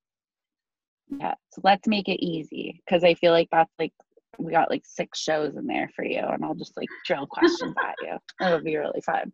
yeah 1.09 1.33
so 1.51 1.61
let's 1.63 1.87
make 1.87 2.07
it 2.07 2.23
easy 2.23 2.81
because 2.85 3.03
i 3.03 3.13
feel 3.13 3.31
like 3.31 3.47
that's 3.51 3.73
like 3.79 3.93
we 4.37 4.51
got 4.51 4.69
like 4.69 4.83
six 4.85 5.19
shows 5.19 5.55
in 5.55 5.67
there 5.67 5.89
for 5.95 6.05
you 6.05 6.19
and 6.19 6.43
i'll 6.45 6.55
just 6.55 6.77
like 6.77 6.89
drill 7.05 7.27
questions 7.31 7.75
at 7.83 7.95
you 8.01 8.45
it'll 8.45 8.61
be 8.61 8.77
really 8.77 9.01
fun 9.01 9.31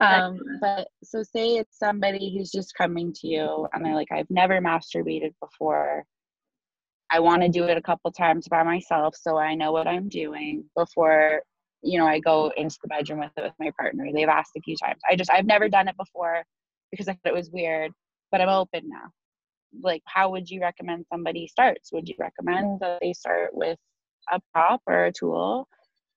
um 0.00 0.38
but 0.60 0.88
so 1.04 1.22
say 1.22 1.56
it's 1.56 1.78
somebody 1.78 2.34
who's 2.34 2.50
just 2.50 2.74
coming 2.74 3.12
to 3.12 3.28
you 3.28 3.68
and 3.72 3.84
they're 3.84 3.94
like 3.94 4.10
i've 4.12 4.30
never 4.30 4.60
masturbated 4.60 5.34
before 5.40 6.04
I 7.12 7.18
want 7.18 7.42
to 7.42 7.48
do 7.48 7.64
it 7.64 7.76
a 7.76 7.82
couple 7.82 8.12
times 8.12 8.46
by 8.48 8.62
myself 8.62 9.16
so 9.20 9.36
I 9.36 9.56
know 9.56 9.72
what 9.72 9.88
I'm 9.88 10.08
doing 10.08 10.64
before 10.76 11.42
you 11.82 11.98
know 11.98 12.06
I 12.06 12.20
go 12.20 12.52
into 12.56 12.76
the 12.82 12.88
bedroom 12.88 13.20
with 13.20 13.32
it 13.36 13.42
with 13.42 13.52
my 13.58 13.70
partner. 13.78 14.06
They've 14.12 14.28
asked 14.28 14.52
a 14.56 14.60
few 14.60 14.76
times. 14.76 15.00
I 15.10 15.16
just 15.16 15.30
I've 15.30 15.46
never 15.46 15.68
done 15.68 15.88
it 15.88 15.96
before 15.96 16.44
because 16.90 17.08
I 17.08 17.12
thought 17.12 17.32
it 17.32 17.34
was 17.34 17.50
weird, 17.50 17.92
but 18.30 18.40
I'm 18.40 18.48
open 18.48 18.82
now. 18.86 19.10
Like 19.82 20.02
how 20.06 20.30
would 20.30 20.50
you 20.50 20.60
recommend 20.60 21.06
somebody 21.08 21.46
starts? 21.46 21.92
Would 21.92 22.08
you 22.08 22.16
recommend 22.18 22.80
that 22.80 22.98
they 23.00 23.12
start 23.12 23.50
with 23.54 23.78
a 24.30 24.40
prop 24.52 24.82
or 24.86 25.06
a 25.06 25.12
tool? 25.12 25.68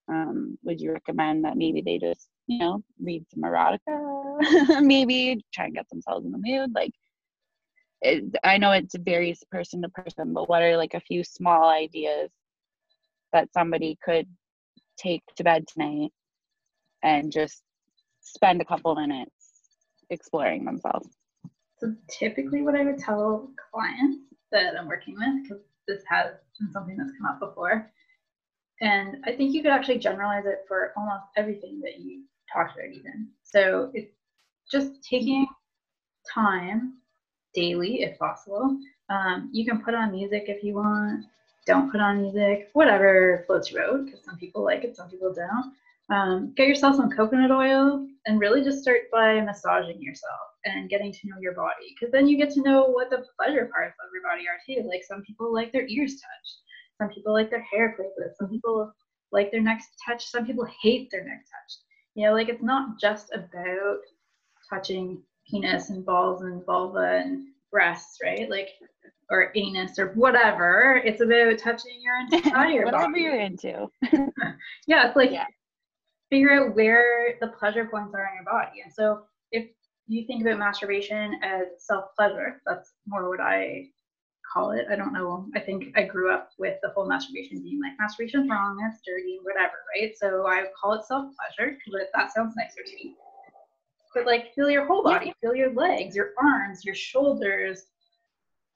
Um, 0.08 0.58
would 0.64 0.80
you 0.80 0.92
recommend 0.92 1.44
that 1.44 1.56
maybe 1.56 1.80
they 1.80 1.98
just 1.98 2.28
you 2.46 2.58
know 2.58 2.82
read 3.00 3.24
some 3.30 3.42
erotica 3.42 4.82
maybe 4.82 5.42
try 5.54 5.64
and 5.64 5.74
get 5.74 5.88
themselves 5.88 6.26
in 6.26 6.32
the 6.32 6.38
mood 6.38 6.72
like 6.74 6.92
it, 8.04 8.24
I 8.44 8.58
know 8.58 8.72
it 8.72 8.92
varies 9.00 9.42
person 9.50 9.82
to 9.82 9.88
person, 9.88 10.34
but 10.34 10.48
what 10.48 10.62
are 10.62 10.76
like 10.76 10.94
a 10.94 11.00
few 11.00 11.24
small 11.24 11.70
ideas 11.70 12.30
that 13.32 13.52
somebody 13.52 13.98
could 14.04 14.28
take 14.98 15.22
to 15.36 15.44
bed 15.44 15.66
tonight 15.66 16.10
and 17.02 17.32
just 17.32 17.62
spend 18.20 18.60
a 18.60 18.64
couple 18.64 18.94
minutes 18.94 19.32
exploring 20.10 20.64
themselves? 20.64 21.08
So 21.84 21.94
typically, 22.08 22.62
what 22.62 22.74
I 22.74 22.82
would 22.82 22.98
tell 22.98 23.50
clients 23.70 24.22
that 24.52 24.74
I'm 24.78 24.88
working 24.88 25.16
with, 25.18 25.42
because 25.42 25.62
this 25.86 26.02
has 26.08 26.32
been 26.58 26.72
something 26.72 26.96
that's 26.96 27.12
come 27.18 27.26
up 27.26 27.40
before, 27.40 27.90
and 28.80 29.18
I 29.26 29.32
think 29.32 29.52
you 29.52 29.62
could 29.62 29.70
actually 29.70 29.98
generalize 29.98 30.46
it 30.46 30.64
for 30.66 30.94
almost 30.96 31.24
everything 31.36 31.82
that 31.82 32.00
you 32.00 32.22
talked 32.50 32.74
about, 32.74 32.88
even. 32.90 33.28
So 33.42 33.90
it's 33.92 34.14
just 34.70 35.04
taking 35.04 35.46
time 36.32 36.94
daily 37.52 38.00
if 38.02 38.18
possible. 38.18 38.78
Um, 39.10 39.50
you 39.52 39.66
can 39.66 39.82
put 39.82 39.94
on 39.94 40.10
music 40.10 40.44
if 40.48 40.64
you 40.64 40.76
want. 40.76 41.26
Don't 41.66 41.92
put 41.92 42.00
on 42.00 42.22
music, 42.22 42.70
whatever 42.72 43.44
floats 43.46 43.70
your 43.70 43.86
boat, 43.86 44.06
because 44.06 44.24
some 44.24 44.38
people 44.38 44.64
like 44.64 44.84
it, 44.84 44.96
some 44.96 45.10
people 45.10 45.34
don't. 45.34 45.74
Um, 46.08 46.54
get 46.56 46.66
yourself 46.66 46.96
some 46.96 47.10
coconut 47.10 47.50
oil 47.50 48.06
and 48.24 48.40
really 48.40 48.64
just 48.64 48.80
start 48.80 49.02
by 49.12 49.38
massaging 49.42 50.00
yourself 50.00 50.53
and 50.64 50.88
getting 50.88 51.12
to 51.12 51.28
know 51.28 51.36
your 51.40 51.54
body 51.54 51.94
because 51.94 52.12
then 52.12 52.26
you 52.26 52.36
get 52.36 52.50
to 52.50 52.62
know 52.62 52.86
what 52.86 53.10
the 53.10 53.24
pleasure 53.38 53.70
parts 53.72 53.96
of 54.00 54.10
your 54.12 54.22
body 54.22 54.44
are 54.48 54.60
too. 54.66 54.86
Like 54.88 55.02
some 55.04 55.22
people 55.22 55.52
like 55.52 55.72
their 55.72 55.86
ears 55.86 56.12
touched, 56.12 56.56
some 57.00 57.10
people 57.10 57.32
like 57.32 57.50
their 57.50 57.62
hair 57.62 57.94
played 57.96 58.10
with, 58.16 58.36
some 58.38 58.48
people 58.48 58.92
like 59.32 59.50
their 59.50 59.60
necks 59.60 59.84
touched, 60.06 60.28
some 60.28 60.46
people 60.46 60.66
hate 60.82 61.10
their 61.10 61.24
neck 61.24 61.40
touched. 61.40 61.80
You 62.14 62.26
know, 62.26 62.32
like 62.32 62.48
it's 62.48 62.62
not 62.62 63.00
just 63.00 63.32
about 63.34 63.98
touching 64.70 65.22
penis 65.50 65.90
and 65.90 66.06
balls 66.06 66.42
and 66.42 66.64
vulva 66.64 67.20
and 67.22 67.46
breasts, 67.70 68.18
right? 68.22 68.48
Like, 68.48 68.68
or 69.30 69.52
anus 69.56 69.98
or 69.98 70.12
whatever. 70.14 71.02
It's 71.04 71.20
about 71.20 71.58
touching 71.58 72.00
your 72.00 72.16
entire 72.44 72.84
whatever 72.84 73.08
body. 73.08 73.20
you're 73.20 73.40
into. 73.40 73.86
yeah, 74.86 75.08
it's 75.08 75.16
like 75.16 75.32
yeah. 75.32 75.46
figure 76.30 76.52
out 76.52 76.74
where 76.74 77.36
the 77.40 77.48
pleasure 77.48 77.86
points 77.86 78.14
are 78.14 78.26
in 78.26 78.34
your 78.36 78.44
body. 78.44 78.82
And 78.82 78.92
so 78.92 79.24
if 79.50 79.66
you 80.06 80.26
think 80.26 80.42
about 80.42 80.58
masturbation 80.58 81.40
as 81.42 81.66
self 81.78 82.06
pleasure, 82.16 82.60
that's 82.66 82.92
more 83.06 83.28
what 83.28 83.40
I 83.40 83.88
call 84.52 84.72
it. 84.72 84.86
I 84.90 84.96
don't 84.96 85.12
know. 85.12 85.46
I 85.54 85.60
think 85.60 85.96
I 85.96 86.02
grew 86.02 86.32
up 86.32 86.50
with 86.58 86.78
the 86.82 86.90
whole 86.90 87.08
masturbation 87.08 87.62
being 87.62 87.80
like 87.80 87.92
masturbation's 87.98 88.48
wrong, 88.48 88.78
that's 88.82 89.00
dirty, 89.06 89.38
whatever, 89.42 89.74
right? 89.96 90.12
So 90.16 90.46
I 90.46 90.66
call 90.80 90.94
it 90.94 91.04
self 91.04 91.32
pleasure 91.36 91.76
because 91.84 92.08
that 92.14 92.32
sounds 92.32 92.54
nicer 92.56 92.82
to 92.84 92.94
me 92.96 93.16
but 94.14 94.26
like 94.26 94.54
feel 94.54 94.70
your 94.70 94.86
whole 94.86 95.02
body, 95.02 95.34
feel 95.40 95.54
your 95.54 95.74
legs, 95.74 96.14
your 96.14 96.30
arms, 96.40 96.84
your 96.84 96.94
shoulders, 96.94 97.86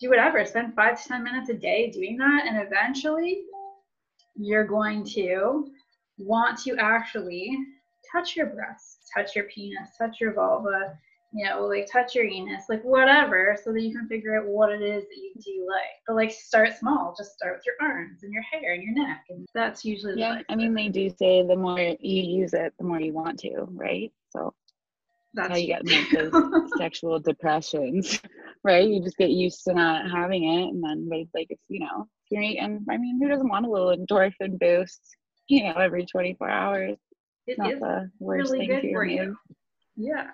do 0.01 0.11
whatever. 0.11 0.45
Spend 0.45 0.75
five 0.75 1.01
to 1.01 1.09
10 1.09 1.23
minutes 1.23 1.49
a 1.49 1.55
day 1.55 1.91
doing 1.91 2.17
that. 2.19 2.45
And 2.47 2.61
eventually 2.61 3.43
you're 4.37 4.67
going 4.67 5.05
to 5.05 5.71
want 6.19 6.59
to 6.65 6.77
actually 6.79 7.57
touch 8.11 8.37
your 8.37 8.47
breasts, 8.47 9.09
touch 9.15 9.37
your 9.37 9.45
penis, 9.45 9.91
touch 9.97 10.21
your 10.21 10.35
vulva, 10.35 10.99
you 11.33 11.45
know, 11.45 11.67
like 11.67 11.87
touch 11.91 12.15
your 12.15 12.25
anus, 12.25 12.65
like 12.69 12.83
whatever, 12.83 13.57
so 13.63 13.73
that 13.73 13.83
you 13.83 13.93
can 13.93 14.09
figure 14.09 14.39
out 14.39 14.47
what 14.47 14.73
it 14.73 14.81
is 14.81 15.05
that 15.05 15.17
you 15.17 15.33
do 15.45 15.67
like. 15.69 16.01
But 16.07 16.17
like 16.17 16.31
start 16.31 16.77
small, 16.79 17.15
just 17.17 17.35
start 17.35 17.57
with 17.57 17.67
your 17.67 17.75
arms 17.81 18.23
and 18.23 18.33
your 18.33 18.43
hair 18.43 18.73
and 18.73 18.83
your 18.83 18.95
neck. 18.95 19.25
And 19.29 19.47
that's 19.55 19.85
usually 19.85 20.19
Yeah. 20.19 20.41
I 20.49 20.57
mean 20.57 20.75
they 20.75 20.89
do 20.89 21.11
say 21.11 21.47
the 21.47 21.57
more 21.57 21.79
you 21.79 21.97
use 22.41 22.55
it, 22.55 22.73
the 22.79 22.85
more 22.85 23.01
you 23.01 23.13
want 23.13 23.39
to, 23.41 23.67
right? 23.71 24.11
So 24.31 24.55
that's 25.35 25.51
how 25.51 25.57
you 25.57 25.67
get 25.67 25.87
like 25.87 26.11
those 26.11 26.71
sexual 26.79 27.19
depressions, 27.21 28.21
right? 28.65 28.89
You 28.89 29.03
just 29.03 29.19
get 29.19 29.31
used 29.31 29.65
to 29.65 29.75
not 29.75 30.11
having 30.11 30.45
it 30.45 30.69
and 30.69 30.83
then 30.83 31.09
like 31.11 31.29
it's 31.51 31.63
you 31.69 31.81
know, 31.81 32.09
you're 32.31 32.43
eating 32.43 32.87
I 32.91 32.97
mean, 32.97 33.21
who 33.21 33.29
doesn't 33.29 33.49
want 33.49 33.67
a 33.67 33.71
little 33.71 33.95
endorphin 33.95 34.59
boost, 34.59 35.01
you 35.49 35.65
know, 35.65 35.75
every 35.75 36.07
twenty 36.07 36.35
four 36.35 36.49
hours? 36.49 36.97
It's 37.47 37.59
not 37.59 37.79
the 37.81 38.11
worst 38.19 38.51
really 38.51 38.67
thing 38.67 38.93
for 38.93 39.05
you. 39.05 39.37
Yeah. 39.97 40.29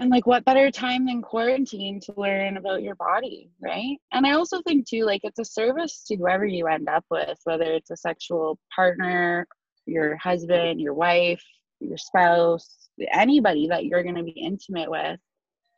And 0.00 0.10
like, 0.10 0.26
what 0.26 0.44
better 0.44 0.70
time 0.70 1.06
than 1.06 1.22
quarantine 1.22 1.98
to 2.00 2.14
learn 2.16 2.56
about 2.56 2.82
your 2.82 2.94
body, 2.94 3.50
right? 3.60 3.96
And 4.12 4.26
I 4.26 4.32
also 4.32 4.62
think, 4.62 4.86
too, 4.86 5.04
like, 5.04 5.22
it's 5.24 5.40
a 5.40 5.44
service 5.44 6.04
to 6.06 6.16
whoever 6.16 6.44
you 6.46 6.68
end 6.68 6.88
up 6.88 7.04
with, 7.10 7.38
whether 7.44 7.64
it's 7.64 7.90
a 7.90 7.96
sexual 7.96 8.58
partner, 8.74 9.46
your 9.86 10.16
husband, 10.16 10.80
your 10.80 10.94
wife, 10.94 11.42
your 11.80 11.98
spouse, 11.98 12.88
anybody 13.12 13.66
that 13.68 13.86
you're 13.86 14.04
going 14.04 14.14
to 14.14 14.22
be 14.22 14.30
intimate 14.30 14.90
with. 14.90 15.18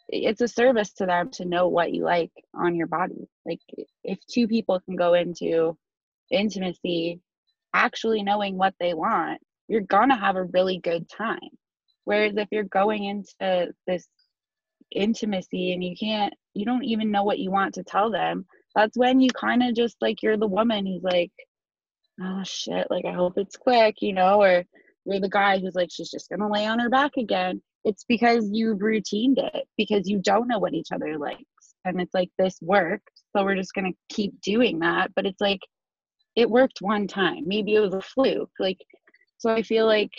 It's 0.09 0.41
a 0.43 0.49
service 0.49 0.93
to 0.95 1.07
them 1.07 1.31
to 1.33 1.45
know 1.45 1.69
what 1.69 1.93
you 1.93 2.05
like 2.05 2.33
on 2.55 2.75
your 2.75 2.89
body. 2.89 3.29
Like, 3.47 3.61
if 4.05 4.19
two 4.27 4.47
people 4.49 4.81
can 4.81 4.97
go 4.97 5.15
into 5.15 5.79
intimacy 6.31 7.21
actually 7.75 8.23
knowing 8.23 8.57
what 8.59 8.75
they 8.81 8.95
want, 8.95 9.41
you're 9.69 9.81
gonna 9.83 10.19
have 10.19 10.37
a 10.37 10.45
really 10.45 10.79
good 10.79 11.09
time. 11.09 11.39
Whereas 12.11 12.37
if 12.37 12.49
you're 12.51 12.65
going 12.65 13.05
into 13.05 13.73
this 13.87 14.09
intimacy 14.91 15.73
and 15.73 15.85
you 15.85 15.95
can't, 15.95 16.35
you 16.55 16.65
don't 16.65 16.83
even 16.83 17.13
know 17.13 17.23
what 17.23 17.39
you 17.39 17.53
want 17.53 17.73
to 17.75 17.85
tell 17.85 18.11
them, 18.11 18.47
that's 18.75 18.99
when 18.99 19.21
you 19.21 19.31
kind 19.31 19.63
of 19.63 19.77
just 19.77 19.95
like 20.01 20.21
you're 20.21 20.37
the 20.37 20.49
woman 20.49 20.85
who's 20.85 21.05
like, 21.05 21.31
oh 22.21 22.43
shit, 22.43 22.89
like 22.91 23.05
I 23.05 23.13
hope 23.13 23.35
it's 23.37 23.57
quick, 23.57 23.99
you 24.01 24.13
know, 24.13 24.43
or 24.43 24.65
you're 25.05 25.21
the 25.21 25.29
guy 25.29 25.61
who's 25.61 25.77
like, 25.77 25.91
she's 25.93 26.11
just 26.11 26.29
gonna 26.29 26.51
lay 26.51 26.67
on 26.67 26.81
her 26.81 26.91
back 26.91 27.13
again. 27.17 27.63
It's 27.85 28.05
because 28.09 28.51
you've 28.51 28.81
routined 28.81 29.39
it 29.39 29.69
because 29.79 30.09
you 30.09 30.19
don't 30.19 30.49
know 30.49 30.59
what 30.59 30.75
each 30.75 30.91
other 30.93 31.17
likes. 31.17 31.45
And 31.85 32.01
it's 32.01 32.13
like, 32.13 32.31
this 32.39 32.59
worked. 32.61 33.23
So 33.37 33.45
we're 33.45 33.55
just 33.55 33.73
gonna 33.73 33.93
keep 34.09 34.33
doing 34.41 34.81
that. 34.81 35.13
But 35.15 35.27
it's 35.27 35.41
like, 35.41 35.61
it 36.35 36.51
worked 36.51 36.79
one 36.81 37.07
time. 37.07 37.45
Maybe 37.47 37.77
it 37.77 37.81
was 37.81 37.95
a 37.95 38.01
fluke. 38.01 38.51
Like 38.59 38.79
so 39.39 39.51
I 39.51 39.63
feel 39.63 39.87
like 39.87 40.11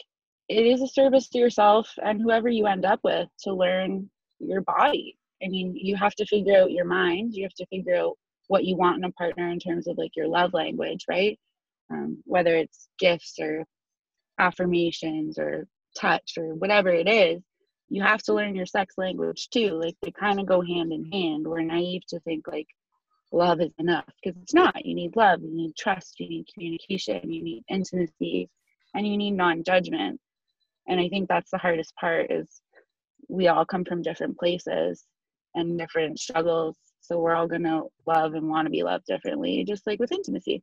it 0.51 0.65
is 0.65 0.81
a 0.81 0.87
service 0.87 1.29
to 1.29 1.37
yourself 1.37 1.89
and 2.03 2.21
whoever 2.21 2.49
you 2.49 2.67
end 2.67 2.85
up 2.85 2.99
with 3.03 3.29
to 3.43 3.53
learn 3.53 4.09
your 4.39 4.61
body. 4.61 5.17
I 5.41 5.47
mean, 5.47 5.75
you 5.75 5.95
have 5.95 6.13
to 6.15 6.25
figure 6.25 6.59
out 6.59 6.71
your 6.71 6.85
mind, 6.85 7.33
you 7.33 7.43
have 7.43 7.53
to 7.53 7.65
figure 7.67 7.95
out 7.95 8.17
what 8.47 8.65
you 8.65 8.75
want 8.75 8.97
in 8.97 9.05
a 9.05 9.11
partner 9.13 9.49
in 9.49 9.59
terms 9.59 9.87
of 9.87 9.97
like 9.97 10.15
your 10.15 10.27
love 10.27 10.53
language, 10.53 11.05
right? 11.07 11.39
Um, 11.89 12.21
whether 12.25 12.53
it's 12.55 12.89
gifts 12.99 13.37
or 13.39 13.63
affirmations 14.39 15.39
or 15.39 15.67
touch 15.97 16.33
or 16.37 16.53
whatever 16.55 16.89
it 16.89 17.07
is, 17.07 17.41
you 17.87 18.01
have 18.01 18.21
to 18.23 18.33
learn 18.33 18.55
your 18.55 18.65
sex 18.65 18.95
language 18.97 19.49
too. 19.51 19.71
Like 19.71 19.95
they 20.01 20.11
kind 20.11 20.39
of 20.39 20.47
go 20.47 20.61
hand 20.61 20.91
in 20.91 21.09
hand. 21.11 21.47
We're 21.47 21.61
naive 21.61 22.05
to 22.07 22.19
think 22.21 22.47
like 22.47 22.67
love 23.31 23.61
is 23.61 23.71
enough 23.79 24.05
because 24.21 24.39
it's 24.41 24.53
not. 24.53 24.85
You 24.85 24.95
need 24.95 25.15
love, 25.15 25.41
you 25.41 25.55
need 25.55 25.77
trust, 25.77 26.19
you 26.19 26.27
need 26.27 26.47
communication, 26.53 27.31
you 27.31 27.41
need 27.41 27.63
intimacy, 27.69 28.49
and 28.93 29.07
you 29.07 29.15
need 29.15 29.31
non-judgment 29.31 30.19
and 30.91 30.99
i 30.99 31.09
think 31.09 31.27
that's 31.27 31.49
the 31.49 31.57
hardest 31.57 31.95
part 31.95 32.29
is 32.29 32.61
we 33.31 33.47
all 33.47 33.65
come 33.65 33.85
from 33.85 34.01
different 34.01 34.37
places 34.37 35.05
and 35.55 35.79
different 35.79 36.19
struggles. 36.19 36.75
So 36.99 37.19
we're 37.19 37.35
all 37.35 37.47
going 37.47 37.63
to 37.63 37.83
love 38.05 38.33
and 38.33 38.47
want 38.47 38.65
to 38.65 38.69
be 38.71 38.83
loved 38.83 39.05
differently 39.05 39.63
just 39.67 39.87
like 39.87 39.99
with 39.99 40.11
intimacy. 40.11 40.61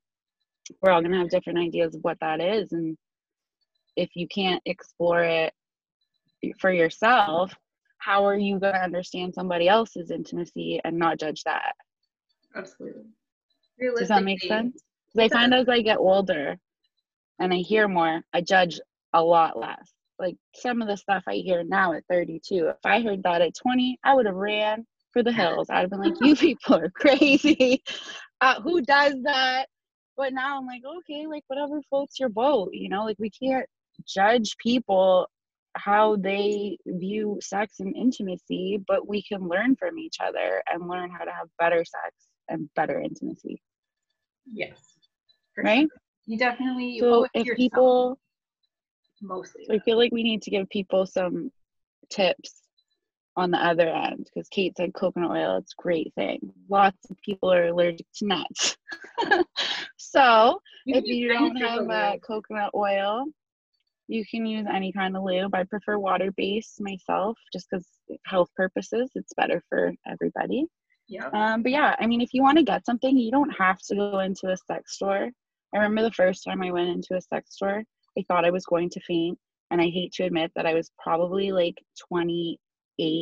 We're 0.80 0.92
all 0.92 1.00
going 1.00 1.12
to 1.12 1.18
have 1.18 1.30
different 1.30 1.58
ideas 1.58 1.94
of 1.94 2.02
what 2.02 2.18
that 2.20 2.40
is. 2.40 2.72
And 2.72 2.96
if 3.96 4.10
you 4.14 4.28
can't 4.28 4.62
explore 4.66 5.24
it 5.24 5.52
for 6.60 6.70
yourself 6.70 7.52
how 8.00 8.24
are 8.24 8.38
you 8.38 8.60
going 8.60 8.74
to 8.74 8.80
understand 8.80 9.34
somebody 9.34 9.68
else's 9.68 10.12
intimacy 10.12 10.80
and 10.84 10.96
not 10.96 11.18
judge 11.18 11.42
that? 11.42 11.72
Absolutely. 12.54 13.02
Does 13.96 14.08
that 14.08 14.22
make 14.22 14.40
sense? 14.40 14.80
Because 15.16 15.32
i 15.32 15.34
find 15.34 15.52
as 15.52 15.68
i 15.68 15.82
get 15.82 15.98
older 15.98 16.56
and 17.40 17.52
I 17.52 17.56
hear 17.56 17.88
more, 17.88 18.22
I 18.32 18.40
judge 18.40 18.80
a 19.14 19.20
lot 19.20 19.58
less. 19.58 19.92
Like 20.18 20.36
some 20.54 20.82
of 20.82 20.88
the 20.88 20.96
stuff 20.96 21.22
I 21.28 21.34
hear 21.34 21.62
now 21.64 21.92
at 21.92 22.04
32, 22.10 22.68
if 22.68 22.76
I 22.84 23.00
heard 23.00 23.22
that 23.22 23.42
at 23.42 23.54
20, 23.54 23.98
I 24.04 24.14
would 24.14 24.26
have 24.26 24.34
ran 24.34 24.86
for 25.12 25.22
the 25.22 25.32
hills. 25.32 25.68
I'd 25.70 25.80
have 25.82 25.90
been 25.90 26.00
like, 26.02 26.14
you 26.20 26.34
people 26.34 26.76
are 26.76 26.90
crazy. 26.90 27.82
Uh, 28.40 28.60
who 28.60 28.80
does 28.80 29.14
that? 29.24 29.66
But 30.16 30.32
now 30.32 30.56
I'm 30.56 30.64
like, 30.64 30.82
okay, 30.98 31.26
like 31.26 31.42
whatever 31.48 31.82
floats 31.90 32.20
your 32.20 32.28
boat, 32.28 32.70
you 32.72 32.88
know, 32.88 33.04
like 33.04 33.16
we 33.18 33.30
can't 33.30 33.66
judge 34.06 34.56
people 34.58 35.28
how 35.76 36.16
they 36.16 36.78
view 36.86 37.38
sex 37.40 37.80
and 37.80 37.96
intimacy, 37.96 38.82
but 38.86 39.08
we 39.08 39.22
can 39.22 39.48
learn 39.48 39.76
from 39.76 39.98
each 39.98 40.16
other 40.20 40.62
and 40.72 40.88
learn 40.88 41.10
how 41.10 41.24
to 41.24 41.32
have 41.32 41.48
better 41.58 41.84
sex 41.84 42.14
and 42.48 42.68
better 42.74 43.00
intimacy. 43.00 43.60
Yes. 44.46 44.78
Right? 45.56 45.88
You 46.26 46.38
definitely 46.38 46.98
so 46.98 47.26
if 47.34 47.56
people 47.56 48.18
mostly. 49.22 49.64
So 49.66 49.74
I 49.74 49.78
feel 49.80 49.96
like 49.96 50.12
we 50.12 50.22
need 50.22 50.42
to 50.42 50.50
give 50.50 50.68
people 50.68 51.06
some 51.06 51.50
tips 52.10 52.62
on 53.36 53.50
the 53.50 53.58
other 53.58 53.88
end 53.88 54.28
because 54.32 54.48
Kate 54.48 54.76
said 54.76 54.94
coconut 54.94 55.30
oil, 55.30 55.58
it's 55.58 55.74
a 55.78 55.82
great 55.82 56.12
thing. 56.14 56.52
Lots 56.68 56.98
of 57.10 57.16
people 57.24 57.52
are 57.52 57.66
allergic 57.66 58.06
to 58.16 58.26
nuts. 58.26 58.76
so 59.96 60.60
you 60.84 60.96
if 60.96 61.04
you 61.04 61.28
don't 61.28 61.56
have 61.56 61.88
uh, 61.88 62.16
coconut 62.26 62.72
oil, 62.74 63.26
you 64.08 64.24
can 64.26 64.46
use 64.46 64.66
any 64.72 64.92
kind 64.92 65.16
of 65.16 65.22
lube. 65.22 65.54
I 65.54 65.64
prefer 65.64 65.98
water 65.98 66.32
based 66.36 66.80
myself 66.80 67.38
just 67.52 67.68
because 67.70 67.86
health 68.24 68.48
purposes, 68.56 69.10
it's 69.14 69.34
better 69.34 69.62
for 69.68 69.92
everybody. 70.06 70.66
Yeah. 71.06 71.28
Um, 71.32 71.62
but 71.62 71.72
yeah, 71.72 71.94
I 71.98 72.06
mean, 72.06 72.20
if 72.20 72.34
you 72.34 72.42
want 72.42 72.58
to 72.58 72.64
get 72.64 72.84
something, 72.84 73.16
you 73.16 73.30
don't 73.30 73.50
have 73.50 73.78
to 73.88 73.94
go 73.94 74.18
into 74.18 74.48
a 74.50 74.56
sex 74.56 74.94
store 74.94 75.30
I 75.74 75.78
remember 75.78 76.02
the 76.02 76.12
first 76.12 76.44
time 76.44 76.62
I 76.62 76.70
went 76.70 76.88
into 76.88 77.14
a 77.14 77.20
sex 77.20 77.54
store, 77.54 77.84
I 78.18 78.24
thought 78.28 78.44
I 78.44 78.50
was 78.50 78.66
going 78.66 78.90
to 78.90 79.00
faint. 79.00 79.38
And 79.70 79.80
I 79.80 79.88
hate 79.88 80.12
to 80.14 80.24
admit 80.24 80.50
that 80.56 80.66
I 80.66 80.74
was 80.74 80.90
probably 80.98 81.52
like 81.52 81.76
28, 82.08 82.58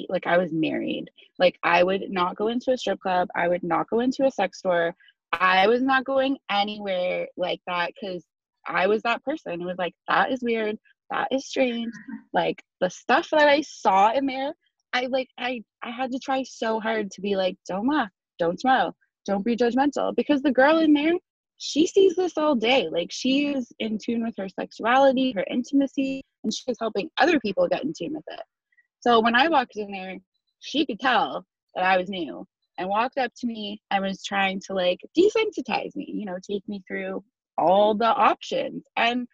like 0.09 0.27
I 0.27 0.39
was 0.39 0.53
married. 0.53 1.07
Like 1.39 1.59
I 1.63 1.83
would 1.83 2.05
not 2.09 2.37
go 2.37 2.49
into 2.49 2.73
a 2.73 2.79
strip 2.79 3.01
club, 3.01 3.29
I 3.35 3.49
would 3.49 3.65
not 3.65 3.91
go 3.91 4.01
into 4.01 4.25
a 4.25 4.31
sex 4.31 4.59
store. 4.59 4.95
I 5.33 5.67
was 5.67 5.83
not 5.83 6.05
going 6.05 6.39
anywhere 6.51 7.27
like 7.37 7.61
that 7.67 7.93
because 7.95 8.25
I 8.67 8.87
was 8.87 9.03
that 9.03 9.25
person. 9.25 9.61
It 9.61 9.67
was 9.67 9.77
like, 9.79 9.95
that 10.09 10.31
is 10.33 10.41
weird. 10.43 10.79
That 11.11 11.29
is 11.31 11.47
strange. 11.47 11.93
Like 12.33 12.63
the 12.81 12.91
stuff 12.91 13.29
that 13.31 13.49
I 13.49 13.61
saw 13.63 14.13
in 14.13 14.27
there, 14.27 14.53
I 14.93 15.07
like 15.07 15.29
I 15.39 15.63
I 15.83 15.91
had 15.91 16.11
to 16.13 16.19
try 16.19 16.43
so 16.43 16.81
hard 16.81 17.11
to 17.13 17.21
be 17.21 17.37
like, 17.37 17.57
don't 17.69 17.89
laugh, 17.89 18.09
don't 18.39 18.61
smile, 18.61 18.97
don't 19.25 19.45
be 19.45 19.57
judgmental. 19.57 20.15
Because 20.17 20.43
the 20.43 20.51
girl 20.51 20.79
in 20.79 20.93
there, 20.93 21.13
she 21.59 21.87
sees 21.87 22.17
this 22.17 22.37
all 22.37 22.55
day. 22.55 22.89
Like 22.91 23.11
she 23.11 23.49
is 23.49 23.73
in 23.79 23.99
tune 23.99 24.25
with 24.25 24.35
her 24.39 24.49
sexuality, 24.49 25.33
her 25.33 25.45
intimacy, 25.51 26.23
and 26.45 26.53
she 26.53 26.71
is 26.71 26.77
helping 26.81 27.11
other 27.19 27.41
people 27.41 27.69
get 27.69 27.85
in 27.85 27.93
tune 27.97 28.15
with 28.15 28.25
it. 28.29 28.43
So 29.01 29.21
when 29.21 29.35
I 29.35 29.49
walked 29.49 29.77
in 29.77 29.91
there, 29.91 30.17
she 30.61 30.85
could 30.87 31.01
tell 31.01 31.45
that 31.75 31.85
I 31.85 31.97
was 31.97 32.09
new 32.09 32.47
and 32.79 32.89
walked 32.89 33.19
up 33.19 33.33
to 33.39 33.47
me 33.47 33.81
and 33.91 34.05
was 34.05 34.23
trying 34.23 34.61
to 34.67 34.75
like 34.75 35.01
desensitize 35.17 35.95
me, 35.97 36.11
you 36.13 36.27
know, 36.27 36.39
take 36.49 36.67
me 36.69 36.83
through 36.87 37.25
all 37.57 37.95
the 37.95 38.07
options. 38.07 38.85
And 38.97 39.27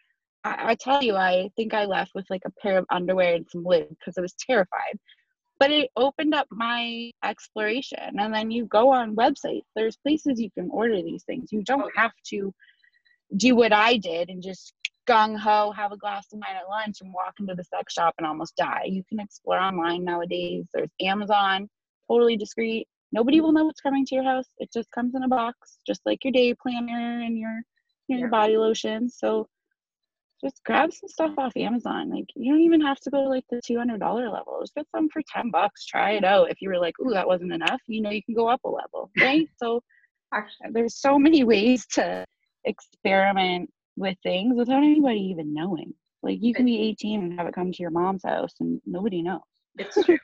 I, 0.43 0.71
I 0.71 0.75
tell 0.75 1.03
you, 1.03 1.15
I 1.15 1.49
think 1.55 1.73
I 1.73 1.85
left 1.85 2.11
with 2.15 2.25
like 2.29 2.43
a 2.45 2.51
pair 2.61 2.77
of 2.77 2.85
underwear 2.89 3.35
and 3.35 3.45
some 3.49 3.63
lube 3.65 3.89
because 3.89 4.17
I 4.17 4.21
was 4.21 4.33
terrified 4.33 4.99
but 5.63 5.71
it 5.71 5.89
opened 5.95 6.33
up 6.33 6.45
my 6.51 7.09
exploration. 7.23 8.19
And 8.19 8.33
then 8.33 8.51
you 8.51 8.65
go 8.65 8.91
on 8.91 9.15
websites 9.15 9.61
there's 9.77 9.95
places 9.95 10.37
you 10.37 10.51
can 10.51 10.69
order 10.69 11.01
these 11.01 11.23
things. 11.23 11.53
You 11.53 11.63
don't 11.63 11.89
have 11.95 12.11
to 12.31 12.53
do 13.37 13.55
what 13.55 13.71
i 13.71 13.95
did 13.95 14.29
and 14.29 14.43
just 14.43 14.73
gung-ho 15.07 15.71
have 15.71 15.93
a 15.93 15.97
glass 15.97 16.27
of 16.33 16.39
wine 16.39 16.57
at 16.57 16.69
lunch 16.69 16.97
and 16.99 17.13
walk 17.13 17.35
into 17.39 17.55
the 17.55 17.63
sex 17.63 17.93
shop 17.93 18.13
and 18.17 18.27
almost 18.27 18.57
die. 18.57 18.83
You 18.87 19.03
can 19.07 19.21
explore 19.21 19.57
online 19.57 20.03
nowadays. 20.03 20.65
There's 20.73 20.91
amazon 21.01 21.69
totally 22.09 22.35
discreet. 22.35 22.85
Nobody 23.13 23.39
will 23.39 23.53
know 23.53 23.63
what's 23.63 23.79
coming 23.79 24.05
to 24.07 24.15
your 24.15 24.25
house. 24.25 24.49
It 24.57 24.69
just 24.73 24.91
comes 24.91 25.15
in 25.15 25.23
a 25.23 25.29
box 25.29 25.77
just 25.87 26.01
like 26.05 26.25
your 26.25 26.33
day 26.33 26.53
planner 26.61 27.21
and 27.21 27.37
your 27.37 27.61
your 28.09 28.27
body 28.27 28.57
lotion. 28.57 29.09
So 29.09 29.47
just 30.43 30.63
grab 30.65 30.91
some 30.91 31.07
stuff 31.07 31.33
off 31.37 31.55
Amazon. 31.55 32.09
Like 32.09 32.25
you 32.35 32.51
don't 32.51 32.61
even 32.61 32.81
have 32.81 32.99
to 33.01 33.09
go 33.09 33.23
to 33.23 33.29
like 33.29 33.45
the 33.49 33.61
two 33.65 33.77
hundred 33.77 33.99
dollar 33.99 34.29
level. 34.29 34.59
Just 34.61 34.75
get 34.75 34.85
some 34.95 35.09
for 35.09 35.21
ten 35.33 35.49
bucks. 35.51 35.85
Try 35.85 36.11
it 36.11 36.23
out. 36.23 36.51
If 36.51 36.61
you 36.61 36.69
were 36.69 36.79
like, 36.79 36.95
"Ooh, 36.99 37.11
that 37.11 37.27
wasn't 37.27 37.53
enough," 37.53 37.81
you 37.87 38.01
know 38.01 38.09
you 38.09 38.23
can 38.23 38.35
go 38.35 38.47
up 38.47 38.61
a 38.65 38.69
level, 38.69 39.09
right? 39.21 39.47
so 39.57 39.81
actually, 40.33 40.71
there's 40.71 40.95
so 40.95 41.17
many 41.17 41.43
ways 41.43 41.85
to 41.93 42.25
experiment 42.65 43.69
with 43.95 44.17
things 44.23 44.55
without 44.57 44.83
anybody 44.83 45.19
even 45.19 45.53
knowing. 45.53 45.93
Like 46.21 46.41
you 46.41 46.53
can 46.53 46.65
be 46.65 46.79
18 46.79 47.23
and 47.23 47.39
have 47.39 47.47
it 47.47 47.53
come 47.53 47.71
to 47.71 47.81
your 47.81 47.91
mom's 47.91 48.23
house 48.23 48.53
and 48.59 48.81
nobody 48.85 49.21
knows. 49.21 49.41
It's 49.77 50.03
true. 50.05 50.17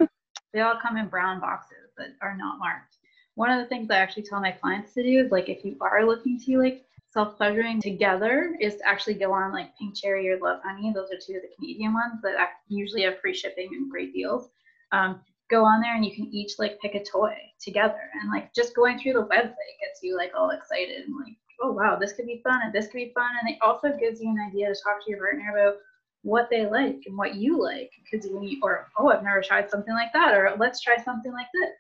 They 0.54 0.62
all 0.62 0.80
come 0.82 0.98
in 0.98 1.08
brown 1.08 1.40
boxes 1.40 1.92
that 1.98 2.16
are 2.22 2.36
not 2.36 2.58
marked. 2.58 2.98
One 3.36 3.52
of 3.52 3.60
the 3.60 3.68
things 3.68 3.92
I 3.92 3.98
actually 3.98 4.24
tell 4.24 4.42
my 4.42 4.52
clients 4.52 4.94
to 4.94 5.04
do 5.04 5.24
is 5.24 5.32
like 5.32 5.48
if 5.48 5.64
you 5.64 5.78
are 5.82 6.06
looking 6.06 6.40
to 6.40 6.58
like 6.58 6.86
self 7.12 7.38
pleasuring 7.38 7.82
together 7.82 8.56
is 8.60 8.76
to 8.78 8.88
actually 8.88 9.16
go 9.16 9.34
on 9.34 9.52
like 9.52 9.76
Pink 9.78 9.96
Cherry 9.96 10.30
or 10.30 10.38
Love 10.40 10.60
Honey. 10.64 10.92
Those 10.94 11.10
are 11.12 11.18
two 11.18 11.38
of 11.38 11.42
the 11.42 11.56
Canadian 11.56 11.94
ones 11.94 12.22
that 12.24 12.36
usually 12.68 13.04
have 13.04 13.20
free 13.20 13.34
shipping 13.34 13.70
and 13.74 13.90
great 13.90 14.14
deals. 14.14 14.50
Um, 14.92 15.22
go 15.50 15.66
on 15.66 15.82
there 15.82 15.96
and 15.96 16.06
you 16.06 16.16
can 16.16 16.28
each 16.32 16.60
like 16.60 16.80
pick 16.80 16.96
a 16.96 17.04
toy 17.04 17.36
together. 17.60 18.00
And 18.22 18.32
like 18.32 18.54
just 18.54 18.76
going 18.76 19.00
through 19.00 19.14
the 19.14 19.26
website 19.26 19.80
gets 19.82 20.02
you 20.04 20.16
like 20.16 20.32
all 20.38 20.52
excited 20.52 21.06
and 21.06 21.16
like 21.16 21.36
oh 21.62 21.72
wow 21.72 21.98
this 22.00 22.14
could 22.14 22.26
be 22.28 22.42
fun 22.44 22.60
and 22.64 22.74
this 22.74 22.86
could 22.86 22.98
be 22.98 23.12
fun. 23.16 23.30
And 23.42 23.50
it 23.50 23.58
also 23.62 23.96
gives 23.98 24.22
you 24.22 24.30
an 24.30 24.48
idea 24.48 24.68
to 24.68 24.76
talk 24.76 25.04
to 25.04 25.10
your 25.10 25.20
partner 25.20 25.52
about 25.52 25.78
what 26.22 26.50
they 26.52 26.66
like 26.68 27.02
and 27.08 27.18
what 27.18 27.36
you 27.36 27.60
like. 27.62 27.92
Because 28.04 28.30
when 28.30 28.44
you 28.44 28.60
or 28.62 28.88
oh 29.00 29.10
i've 29.10 29.24
never 29.24 29.42
tried 29.42 29.70
something 29.70 29.94
like 29.94 30.14
that 30.14 30.36
or 30.36 30.54
let's 30.60 30.82
try 30.82 30.98
something 30.98 31.34
like 31.34 31.48
this. 31.54 31.74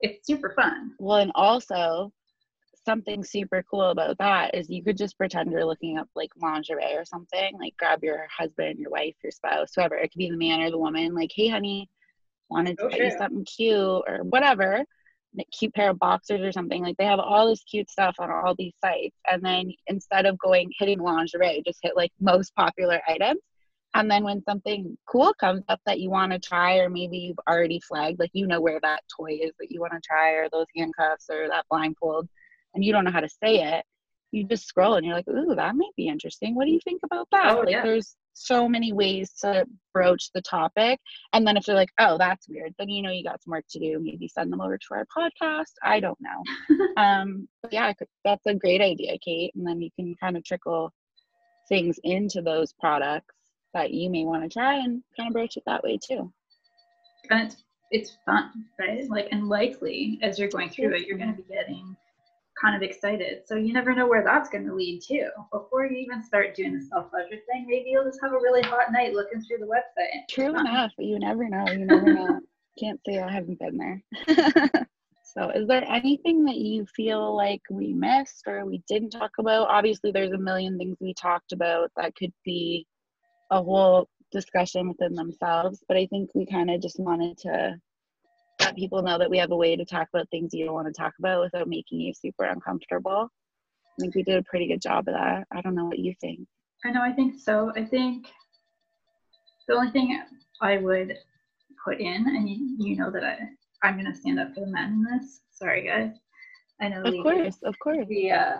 It's 0.00 0.26
super 0.26 0.54
fun. 0.56 0.92
Well 0.98 1.18
and 1.18 1.32
also 1.34 2.12
something 2.88 3.22
super 3.22 3.62
cool 3.70 3.90
about 3.90 4.16
that 4.16 4.54
is 4.54 4.70
you 4.70 4.82
could 4.82 4.96
just 4.96 5.18
pretend 5.18 5.52
you're 5.52 5.62
looking 5.62 5.98
up 5.98 6.08
like 6.16 6.30
lingerie 6.40 6.96
or 6.96 7.04
something 7.04 7.52
like 7.60 7.76
grab 7.76 8.02
your 8.02 8.26
husband 8.34 8.78
your 8.78 8.90
wife 8.90 9.14
your 9.22 9.30
spouse 9.30 9.72
whoever 9.76 9.94
it 9.94 10.10
could 10.10 10.16
be 10.16 10.30
the 10.30 10.36
man 10.38 10.62
or 10.62 10.70
the 10.70 10.78
woman 10.78 11.14
like 11.14 11.30
hey 11.34 11.48
honey 11.48 11.86
wanted 12.48 12.78
to 12.78 12.84
oh, 12.84 12.88
get 12.88 13.00
you 13.00 13.10
something 13.18 13.44
cute 13.44 13.76
or 13.76 14.20
whatever 14.22 14.82
like 15.36 15.46
cute 15.50 15.74
pair 15.74 15.90
of 15.90 15.98
boxers 15.98 16.40
or 16.40 16.50
something 16.50 16.82
like 16.82 16.96
they 16.96 17.04
have 17.04 17.18
all 17.18 17.46
this 17.46 17.62
cute 17.64 17.90
stuff 17.90 18.16
on 18.18 18.30
all 18.30 18.54
these 18.56 18.72
sites 18.82 19.18
and 19.30 19.44
then 19.44 19.70
instead 19.88 20.24
of 20.24 20.38
going 20.38 20.72
hitting 20.78 20.98
lingerie 20.98 21.62
just 21.66 21.80
hit 21.82 21.94
like 21.94 22.10
most 22.18 22.54
popular 22.54 23.02
items 23.06 23.42
and 23.96 24.10
then 24.10 24.24
when 24.24 24.42
something 24.44 24.96
cool 25.06 25.34
comes 25.38 25.62
up 25.68 25.80
that 25.84 26.00
you 26.00 26.08
want 26.08 26.32
to 26.32 26.38
try 26.38 26.78
or 26.78 26.88
maybe 26.88 27.18
you've 27.18 27.40
already 27.46 27.80
flagged 27.80 28.18
like 28.18 28.30
you 28.32 28.46
know 28.46 28.62
where 28.62 28.80
that 28.80 29.02
toy 29.14 29.38
is 29.42 29.52
that 29.60 29.70
you 29.70 29.78
want 29.78 29.92
to 29.92 30.00
try 30.00 30.30
or 30.30 30.48
those 30.50 30.66
handcuffs 30.74 31.26
or 31.28 31.48
that 31.48 31.66
blindfold 31.68 32.26
and 32.74 32.84
you 32.84 32.92
don't 32.92 33.04
know 33.04 33.10
how 33.10 33.20
to 33.20 33.28
say 33.28 33.76
it 33.76 33.84
you 34.30 34.44
just 34.44 34.66
scroll 34.66 34.94
and 34.94 35.06
you're 35.06 35.14
like 35.14 35.28
ooh 35.28 35.54
that 35.54 35.74
might 35.74 35.94
be 35.96 36.08
interesting 36.08 36.54
what 36.54 36.66
do 36.66 36.70
you 36.70 36.80
think 36.84 37.00
about 37.04 37.26
that 37.32 37.56
oh, 37.56 37.60
like 37.60 37.70
yeah. 37.70 37.82
there's 37.82 38.16
so 38.38 38.68
many 38.68 38.92
ways 38.92 39.32
to 39.40 39.66
broach 39.92 40.30
the 40.32 40.42
topic. 40.42 41.00
And 41.32 41.46
then 41.46 41.56
if 41.56 41.64
they're 41.64 41.74
like, 41.74 41.92
oh, 41.98 42.16
that's 42.18 42.48
weird, 42.48 42.74
then 42.78 42.88
you 42.88 43.02
know 43.02 43.10
you 43.10 43.24
got 43.24 43.42
some 43.42 43.52
work 43.52 43.64
to 43.70 43.78
do. 43.78 43.98
Maybe 44.00 44.28
send 44.28 44.52
them 44.52 44.60
over 44.60 44.78
to 44.78 44.86
our 44.92 45.06
podcast. 45.06 45.72
I 45.82 46.00
don't 46.00 46.18
know. 46.20 46.86
um, 47.02 47.48
yeah, 47.70 47.92
that's 48.24 48.46
a 48.46 48.54
great 48.54 48.80
idea, 48.80 49.18
Kate. 49.18 49.52
And 49.54 49.66
then 49.66 49.80
you 49.80 49.90
can 49.96 50.14
kind 50.20 50.36
of 50.36 50.44
trickle 50.44 50.92
things 51.68 51.98
into 52.04 52.40
those 52.40 52.72
products 52.72 53.34
that 53.74 53.92
you 53.92 54.08
may 54.08 54.24
want 54.24 54.42
to 54.42 54.48
try 54.48 54.76
and 54.76 55.02
kind 55.16 55.28
of 55.28 55.34
broach 55.34 55.56
it 55.56 55.64
that 55.66 55.82
way 55.82 55.98
too. 56.02 56.32
And 57.30 57.46
it's 57.46 57.64
it's 57.90 58.18
fun, 58.24 58.50
right? 58.78 59.08
Like 59.08 59.28
and 59.32 59.48
likely 59.48 60.18
as 60.22 60.38
you're 60.38 60.48
going 60.48 60.70
through 60.70 60.94
it, 60.94 61.06
you're 61.06 61.18
going 61.18 61.34
to 61.34 61.42
be 61.42 61.48
getting 61.48 61.96
kind 62.60 62.76
of 62.76 62.82
excited. 62.82 63.42
So 63.46 63.56
you 63.56 63.72
never 63.72 63.94
know 63.94 64.06
where 64.06 64.24
that's 64.24 64.48
going 64.48 64.66
to 64.66 64.74
lead 64.74 65.00
to. 65.02 65.28
Before 65.52 65.86
you 65.86 65.96
even 65.96 66.22
start 66.22 66.54
doing 66.54 66.78
the 66.78 66.84
self 66.84 67.10
pleasure 67.10 67.40
thing, 67.50 67.66
maybe 67.68 67.90
you'll 67.90 68.04
just 68.04 68.20
have 68.22 68.32
a 68.32 68.36
really 68.36 68.62
hot 68.62 68.92
night 68.92 69.14
looking 69.14 69.40
through 69.40 69.58
the 69.58 69.66
website. 69.66 70.28
True 70.28 70.58
enough. 70.58 70.92
You 70.98 71.18
never 71.18 71.48
know. 71.48 71.64
You 71.70 71.86
never 71.86 72.14
know. 72.14 72.40
Can't 72.78 73.00
say 73.06 73.18
I 73.18 73.30
haven't 73.30 73.58
been 73.58 73.76
there. 73.76 74.02
so, 75.24 75.50
is 75.50 75.66
there 75.66 75.84
anything 75.90 76.44
that 76.44 76.56
you 76.56 76.86
feel 76.94 77.36
like 77.36 77.62
we 77.70 77.92
missed 77.92 78.44
or 78.46 78.64
we 78.64 78.82
didn't 78.88 79.10
talk 79.10 79.32
about? 79.38 79.68
Obviously, 79.68 80.12
there's 80.12 80.32
a 80.32 80.38
million 80.38 80.78
things 80.78 80.96
we 81.00 81.14
talked 81.14 81.52
about 81.52 81.90
that 81.96 82.14
could 82.14 82.32
be 82.44 82.86
a 83.50 83.62
whole 83.62 84.08
discussion 84.30 84.88
within 84.88 85.14
themselves, 85.14 85.82
but 85.88 85.96
I 85.96 86.06
think 86.06 86.30
we 86.34 86.46
kind 86.46 86.70
of 86.70 86.80
just 86.80 87.00
wanted 87.00 87.38
to 87.38 87.76
let 88.60 88.76
people 88.76 89.02
know 89.02 89.18
that 89.18 89.30
we 89.30 89.38
have 89.38 89.50
a 89.50 89.56
way 89.56 89.76
to 89.76 89.84
talk 89.84 90.08
about 90.12 90.28
things 90.30 90.52
you 90.52 90.64
don't 90.64 90.74
want 90.74 90.86
to 90.86 90.92
talk 90.92 91.14
about 91.18 91.40
without 91.40 91.68
making 91.68 92.00
you 92.00 92.12
super 92.12 92.44
uncomfortable. 92.44 93.28
I 93.98 94.00
think 94.00 94.14
we 94.14 94.22
did 94.22 94.36
a 94.36 94.42
pretty 94.44 94.68
good 94.68 94.80
job 94.80 95.08
of 95.08 95.14
that. 95.14 95.46
I 95.50 95.60
don't 95.60 95.74
know 95.74 95.86
what 95.86 95.98
you 95.98 96.14
think. 96.20 96.46
I 96.84 96.90
know, 96.90 97.02
I 97.02 97.12
think 97.12 97.40
so. 97.40 97.72
I 97.76 97.84
think 97.84 98.28
the 99.66 99.74
only 99.74 99.90
thing 99.90 100.20
I 100.60 100.78
would 100.78 101.16
put 101.84 102.00
in, 102.00 102.26
and 102.26 102.48
you, 102.48 102.76
you 102.78 102.96
know 102.96 103.10
that 103.10 103.24
I, 103.24 103.38
I'm 103.82 103.94
going 103.94 104.10
to 104.10 104.18
stand 104.18 104.38
up 104.38 104.54
for 104.54 104.60
the 104.60 104.66
men 104.66 104.92
in 104.92 105.18
this. 105.18 105.40
Sorry, 105.50 105.86
guys. 105.86 106.12
I 106.80 106.88
know. 106.88 107.02
Of 107.02 107.22
course, 107.22 107.56
of 107.64 107.78
course. 107.80 108.06
The, 108.08 108.30
uh, 108.30 108.56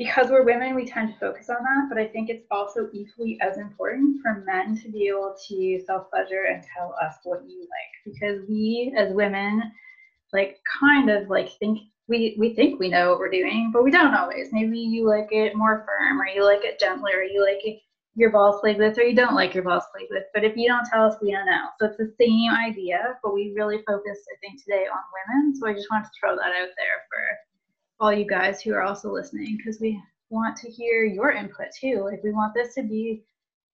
because 0.00 0.30
we're 0.30 0.46
women, 0.46 0.74
we 0.74 0.86
tend 0.86 1.12
to 1.12 1.20
focus 1.20 1.50
on 1.50 1.58
that, 1.60 1.90
but 1.90 1.98
I 1.98 2.06
think 2.06 2.30
it's 2.30 2.46
also 2.50 2.88
equally 2.90 3.38
as 3.42 3.58
important 3.58 4.16
for 4.22 4.42
men 4.46 4.74
to 4.80 4.88
be 4.90 5.08
able 5.08 5.36
to 5.48 5.78
self 5.84 6.08
pleasure 6.08 6.44
and 6.50 6.64
tell 6.74 6.94
us 7.04 7.16
what 7.24 7.42
you 7.46 7.60
like. 7.60 8.14
Because 8.14 8.40
we 8.48 8.94
as 8.96 9.12
women, 9.12 9.60
like, 10.32 10.56
kind 10.80 11.10
of 11.10 11.28
like 11.28 11.50
think 11.58 11.80
we, 12.08 12.34
we 12.38 12.54
think 12.54 12.80
we 12.80 12.88
know 12.88 13.10
what 13.10 13.18
we're 13.18 13.30
doing, 13.30 13.72
but 13.74 13.84
we 13.84 13.90
don't 13.90 14.14
always. 14.14 14.48
Maybe 14.52 14.78
you 14.78 15.06
like 15.06 15.28
it 15.32 15.54
more 15.54 15.84
firm, 15.86 16.18
or 16.18 16.26
you 16.28 16.46
like 16.46 16.64
it 16.64 16.80
gentler, 16.80 17.18
or 17.18 17.22
you 17.22 17.44
like 17.44 17.62
it, 17.66 17.78
your 18.14 18.30
balls 18.30 18.58
played 18.62 18.78
with, 18.78 18.98
or 18.98 19.02
you 19.02 19.14
don't 19.14 19.34
like 19.34 19.52
your 19.52 19.64
balls 19.64 19.84
played 19.94 20.08
with. 20.10 20.24
But 20.32 20.44
if 20.44 20.56
you 20.56 20.66
don't 20.66 20.88
tell 20.90 21.04
us, 21.04 21.16
we 21.20 21.30
don't 21.30 21.44
know. 21.44 21.66
So 21.78 21.88
it's 21.88 21.98
the 21.98 22.14
same 22.18 22.52
idea, 22.52 23.18
but 23.22 23.34
we 23.34 23.52
really 23.54 23.82
focused, 23.86 24.24
I 24.32 24.36
think, 24.40 24.64
today 24.64 24.86
on 24.86 25.02
women. 25.28 25.54
So 25.56 25.66
I 25.66 25.74
just 25.74 25.90
wanted 25.90 26.04
to 26.06 26.10
throw 26.18 26.36
that 26.36 26.56
out 26.56 26.72
there 26.78 27.04
for 27.10 27.49
all 28.00 28.12
you 28.12 28.26
guys 28.26 28.62
who 28.62 28.72
are 28.72 28.82
also 28.82 29.12
listening 29.12 29.56
because 29.56 29.78
we 29.80 30.00
want 30.30 30.56
to 30.56 30.70
hear 30.70 31.04
your 31.04 31.32
input 31.32 31.66
too. 31.78 32.02
Like 32.04 32.22
we 32.24 32.32
want 32.32 32.54
this 32.54 32.74
to 32.74 32.82
be 32.82 33.22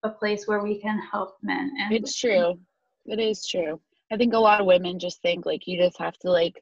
a 0.02 0.10
place 0.10 0.46
where 0.46 0.62
we 0.62 0.80
can 0.80 0.98
help 0.98 1.36
men. 1.42 1.70
And 1.78 1.92
it's 1.92 2.18
true. 2.18 2.58
It 3.06 3.20
is 3.20 3.46
true. 3.46 3.80
I 4.10 4.16
think 4.16 4.34
a 4.34 4.38
lot 4.38 4.60
of 4.60 4.66
women 4.66 4.98
just 4.98 5.20
think 5.22 5.46
like 5.46 5.66
you 5.66 5.78
just 5.78 5.98
have 5.98 6.16
to 6.18 6.30
like 6.30 6.60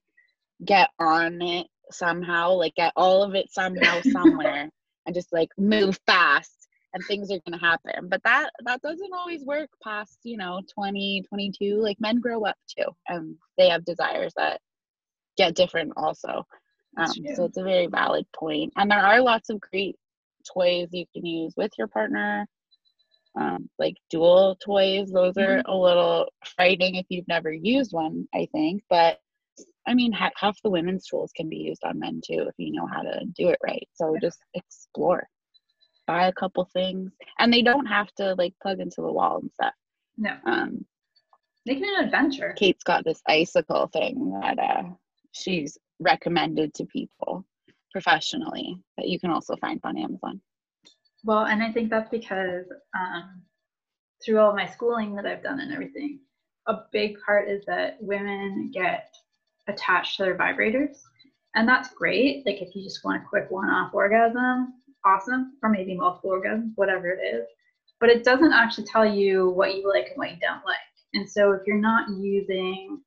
get 0.64 0.90
on 0.98 1.40
it 1.42 1.66
somehow, 1.90 2.52
like 2.52 2.74
get 2.74 2.92
all 2.96 3.22
of 3.22 3.34
it 3.34 3.52
somehow 3.52 4.00
somewhere 4.12 4.70
and 5.06 5.14
just 5.14 5.32
like 5.32 5.48
move 5.56 5.98
fast 6.06 6.68
and 6.92 7.04
things 7.06 7.30
are 7.30 7.40
going 7.46 7.58
to 7.58 7.64
happen. 7.64 8.08
But 8.08 8.22
that 8.24 8.50
that 8.64 8.82
doesn't 8.82 9.12
always 9.12 9.44
work 9.44 9.70
past, 9.82 10.18
you 10.22 10.36
know, 10.36 10.60
20, 10.74 11.24
22. 11.28 11.76
Like 11.76 12.00
men 12.00 12.20
grow 12.20 12.44
up 12.44 12.56
too 12.68 12.86
and 13.08 13.36
they 13.56 13.68
have 13.68 13.84
desires 13.84 14.32
that 14.36 14.60
get 15.36 15.54
different 15.54 15.92
also. 15.96 16.46
Um, 16.96 17.12
so 17.34 17.44
it's 17.44 17.58
a 17.58 17.62
very 17.62 17.86
valid 17.86 18.26
point. 18.34 18.72
And 18.76 18.90
there 18.90 19.04
are 19.04 19.20
lots 19.20 19.50
of 19.50 19.60
great 19.60 19.96
toys 20.52 20.88
you 20.92 21.06
can 21.12 21.24
use 21.24 21.54
with 21.56 21.72
your 21.78 21.88
partner, 21.88 22.46
um, 23.38 23.68
like 23.78 23.94
dual 24.10 24.56
toys. 24.64 25.10
Those 25.10 25.36
are 25.36 25.58
mm-hmm. 25.58 25.70
a 25.70 25.76
little 25.76 26.28
frightening 26.56 26.96
if 26.96 27.06
you've 27.08 27.28
never 27.28 27.52
used 27.52 27.92
one, 27.92 28.28
I 28.34 28.48
think. 28.52 28.82
But 28.88 29.18
I 29.86 29.94
mean, 29.94 30.12
ha- 30.12 30.30
half 30.36 30.60
the 30.62 30.70
women's 30.70 31.06
tools 31.06 31.32
can 31.34 31.48
be 31.48 31.56
used 31.56 31.84
on 31.84 31.98
men 31.98 32.20
too 32.24 32.46
if 32.48 32.54
you 32.56 32.72
know 32.72 32.86
how 32.86 33.02
to 33.02 33.24
do 33.36 33.48
it 33.48 33.58
right. 33.62 33.86
So 33.94 34.16
just 34.20 34.38
explore, 34.54 35.26
buy 36.06 36.28
a 36.28 36.32
couple 36.32 36.68
things, 36.72 37.12
and 37.38 37.52
they 37.52 37.62
don't 37.62 37.86
have 37.86 38.12
to 38.16 38.34
like 38.34 38.54
plug 38.62 38.80
into 38.80 39.02
the 39.02 39.12
wall 39.12 39.38
and 39.42 39.50
stuff. 39.52 39.74
No. 40.16 40.36
Um, 40.46 40.86
Make 41.66 41.78
it 41.78 41.98
an 41.98 42.04
adventure. 42.04 42.54
Kate's 42.56 42.84
got 42.84 43.04
this 43.04 43.22
icicle 43.26 43.86
thing 43.88 44.38
that 44.42 44.58
uh, 44.58 44.82
she's 45.32 45.78
recommended 46.04 46.74
to 46.74 46.86
people 46.86 47.44
professionally 47.92 48.78
that 48.96 49.08
you 49.08 49.18
can 49.18 49.30
also 49.30 49.56
find 49.56 49.80
on 49.84 49.96
Amazon. 49.96 50.40
Well, 51.24 51.46
and 51.46 51.62
I 51.62 51.72
think 51.72 51.90
that's 51.90 52.10
because 52.10 52.66
um, 52.94 53.42
through 54.24 54.38
all 54.38 54.54
my 54.54 54.66
schooling 54.66 55.14
that 55.16 55.26
I've 55.26 55.42
done 55.42 55.60
and 55.60 55.72
everything, 55.72 56.20
a 56.66 56.78
big 56.92 57.16
part 57.24 57.48
is 57.48 57.64
that 57.66 57.96
women 58.00 58.70
get 58.72 59.14
attached 59.68 60.16
to 60.16 60.24
their 60.24 60.36
vibrators. 60.36 60.96
And 61.54 61.68
that's 61.68 61.94
great. 61.94 62.44
Like 62.44 62.60
if 62.60 62.74
you 62.74 62.82
just 62.82 63.04
want 63.04 63.22
a 63.22 63.26
quick 63.26 63.50
one 63.50 63.70
off 63.70 63.94
orgasm, 63.94 64.74
awesome. 65.04 65.52
Or 65.62 65.68
maybe 65.68 65.94
multiple 65.94 66.30
orgasms, 66.30 66.72
whatever 66.74 67.08
it 67.10 67.20
is. 67.22 67.46
But 68.00 68.10
it 68.10 68.24
doesn't 68.24 68.52
actually 68.52 68.86
tell 68.86 69.06
you 69.06 69.50
what 69.50 69.74
you 69.74 69.88
like 69.88 70.08
and 70.08 70.16
what 70.16 70.30
you 70.30 70.38
don't 70.40 70.64
like. 70.64 70.76
And 71.14 71.30
so 71.30 71.52
if 71.52 71.62
you're 71.66 71.80
not 71.80 72.08
using 72.10 73.00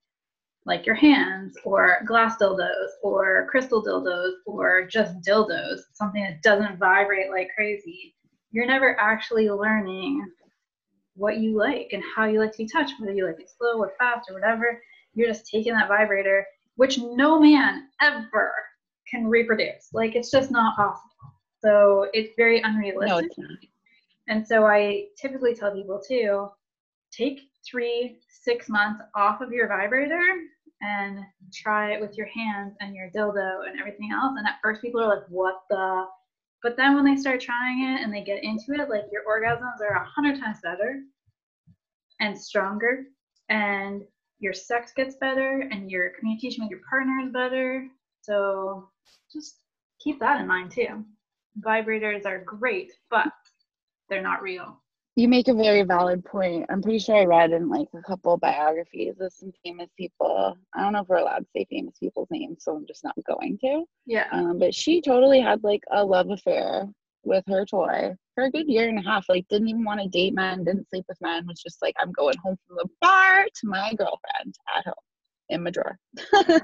like 0.68 0.86
your 0.86 0.96
hands 0.96 1.58
or 1.64 2.00
glass 2.06 2.36
dildos 2.38 2.90
or 3.02 3.48
crystal 3.50 3.82
dildos 3.82 4.34
or 4.46 4.86
just 4.86 5.16
dildos, 5.22 5.80
something 5.94 6.22
that 6.22 6.44
doesn't 6.44 6.78
vibrate 6.78 7.32
like 7.32 7.48
crazy, 7.56 8.14
you're 8.52 8.68
never 8.68 9.00
actually 9.00 9.50
learning 9.50 10.22
what 11.16 11.38
you 11.38 11.58
like 11.58 11.88
and 11.94 12.04
how 12.16 12.26
you 12.26 12.40
like 12.40 12.52
to 12.52 12.58
be 12.60 12.68
touched, 12.68 12.94
whether 13.00 13.14
you 13.14 13.26
like 13.26 13.40
it 13.40 13.50
slow 13.58 13.80
or 13.80 13.94
fast 13.98 14.30
or 14.30 14.34
whatever. 14.34 14.82
You're 15.14 15.30
just 15.30 15.48
taking 15.50 15.74
that 15.74 15.88
vibrator, 15.88 16.46
which 16.76 17.00
no 17.00 17.40
man 17.40 17.88
ever 18.02 18.52
can 19.10 19.26
reproduce. 19.26 19.88
Like 19.94 20.16
it's 20.16 20.30
just 20.30 20.52
not 20.52 20.76
possible. 20.76 21.10
So 21.64 22.08
it's 22.12 22.34
very 22.36 22.62
unrealistic. 22.62 23.32
No, 23.38 23.46
it's. 23.52 23.66
And 24.28 24.46
so 24.46 24.66
I 24.66 25.06
typically 25.18 25.56
tell 25.56 25.74
people 25.74 26.02
too, 26.06 26.50
take 27.10 27.40
three, 27.66 28.20
six 28.30 28.68
months 28.68 29.02
off 29.16 29.40
of 29.40 29.54
your 29.54 29.70
vibrator 29.70 30.20
and 30.82 31.20
try 31.54 31.94
it 31.94 32.02
with 32.02 32.18
your 32.18 32.28
hands 32.28 32.76
and 32.80 32.96
your 32.96 33.10
dildo 33.10 33.68
and 33.68 33.80
everything 33.80 34.12
else. 34.12 34.34
And 34.38 34.48
at 34.48 34.60
first, 34.62 34.82
people 34.82 35.02
are 35.02 35.08
like, 35.08 35.28
what 35.30 35.62
the? 35.70 36.06
But 36.64 36.76
then 36.76 36.96
when 36.96 37.06
they 37.06 37.16
start 37.16 37.40
trying 37.40 37.84
it 37.84 38.02
and 38.02 38.14
they 38.14 38.24
get 38.24 38.44
into 38.44 38.74
it, 38.74 38.90
like 38.90 39.04
your 39.12 39.24
orgasms 39.30 39.82
are 39.82 39.96
a 39.96 40.06
hundred 40.06 40.40
times 40.40 40.58
better 40.64 41.02
and 42.20 42.38
stronger. 42.38 43.06
And 43.50 44.02
your 44.40 44.54
sex 44.54 44.92
gets 44.96 45.16
better 45.16 45.68
and 45.72 45.90
your 45.90 46.12
communication 46.20 46.64
with 46.64 46.72
your 46.72 46.82
partner 46.90 47.20
is 47.26 47.32
better. 47.32 47.88
So 48.22 48.90
just 49.32 49.56
keep 50.00 50.20
that 50.20 50.40
in 50.42 50.48
mind 50.48 50.72
too. 50.72 51.06
Vibrators 51.62 52.26
are 52.26 52.40
great, 52.40 52.92
but 53.10 53.28
they're 54.10 54.22
not 54.22 54.42
real. 54.42 54.80
You 55.18 55.28
make 55.28 55.48
a 55.48 55.54
very 55.56 55.82
valid 55.82 56.24
point. 56.24 56.68
I'm 56.70 56.80
pretty 56.80 57.00
sure 57.00 57.16
I 57.16 57.26
read 57.26 57.52
in 57.52 57.70
like 57.70 57.88
a 57.96 58.04
couple 58.04 58.38
biographies 58.38 59.16
of 59.20 59.34
some 59.34 59.52
famous 59.66 59.90
people. 59.98 60.56
I 60.76 60.84
don't 60.84 60.94
know 60.94 61.02
if 61.02 61.10
we're 61.10 61.18
allowed 61.18 61.40
to 61.40 61.48
say 61.56 61.66
famous 61.72 61.98
people's 61.98 62.28
names, 62.30 62.64
so 62.64 62.76
I'm 62.76 62.86
just 62.86 63.04
not 63.04 63.16
going 63.28 63.58
to. 63.62 63.86
Yeah. 64.06 64.28
Um, 64.32 64.60
but 64.60 64.76
she 64.76 65.02
totally 65.02 65.42
had 65.42 65.64
like 65.64 65.82
a 65.90 66.06
love 66.06 66.30
affair 66.30 66.88
with 67.24 67.44
her 67.48 67.66
toy 67.66 68.14
for 68.36 68.44
a 68.44 68.52
good 68.52 68.68
year 68.68 68.90
and 68.90 69.00
a 69.00 69.02
half. 69.02 69.26
Like, 69.28 69.48
didn't 69.48 69.70
even 69.70 69.84
want 69.84 70.02
to 70.02 70.08
date 70.08 70.36
men, 70.36 70.64
didn't 70.64 70.88
sleep 70.88 71.06
with 71.10 71.18
men, 71.20 71.48
was 71.48 71.64
just 71.64 71.82
like, 71.82 71.96
I'm 72.00 72.12
going 72.12 72.38
home 72.38 72.56
from 72.68 72.78
the 72.78 72.88
bar 73.02 73.44
to 73.44 73.68
my 73.68 73.96
girlfriend 73.96 74.54
at 74.78 74.86
home 74.86 74.94
in 75.50 75.64
my 75.64 75.72
drawer. 75.72 75.98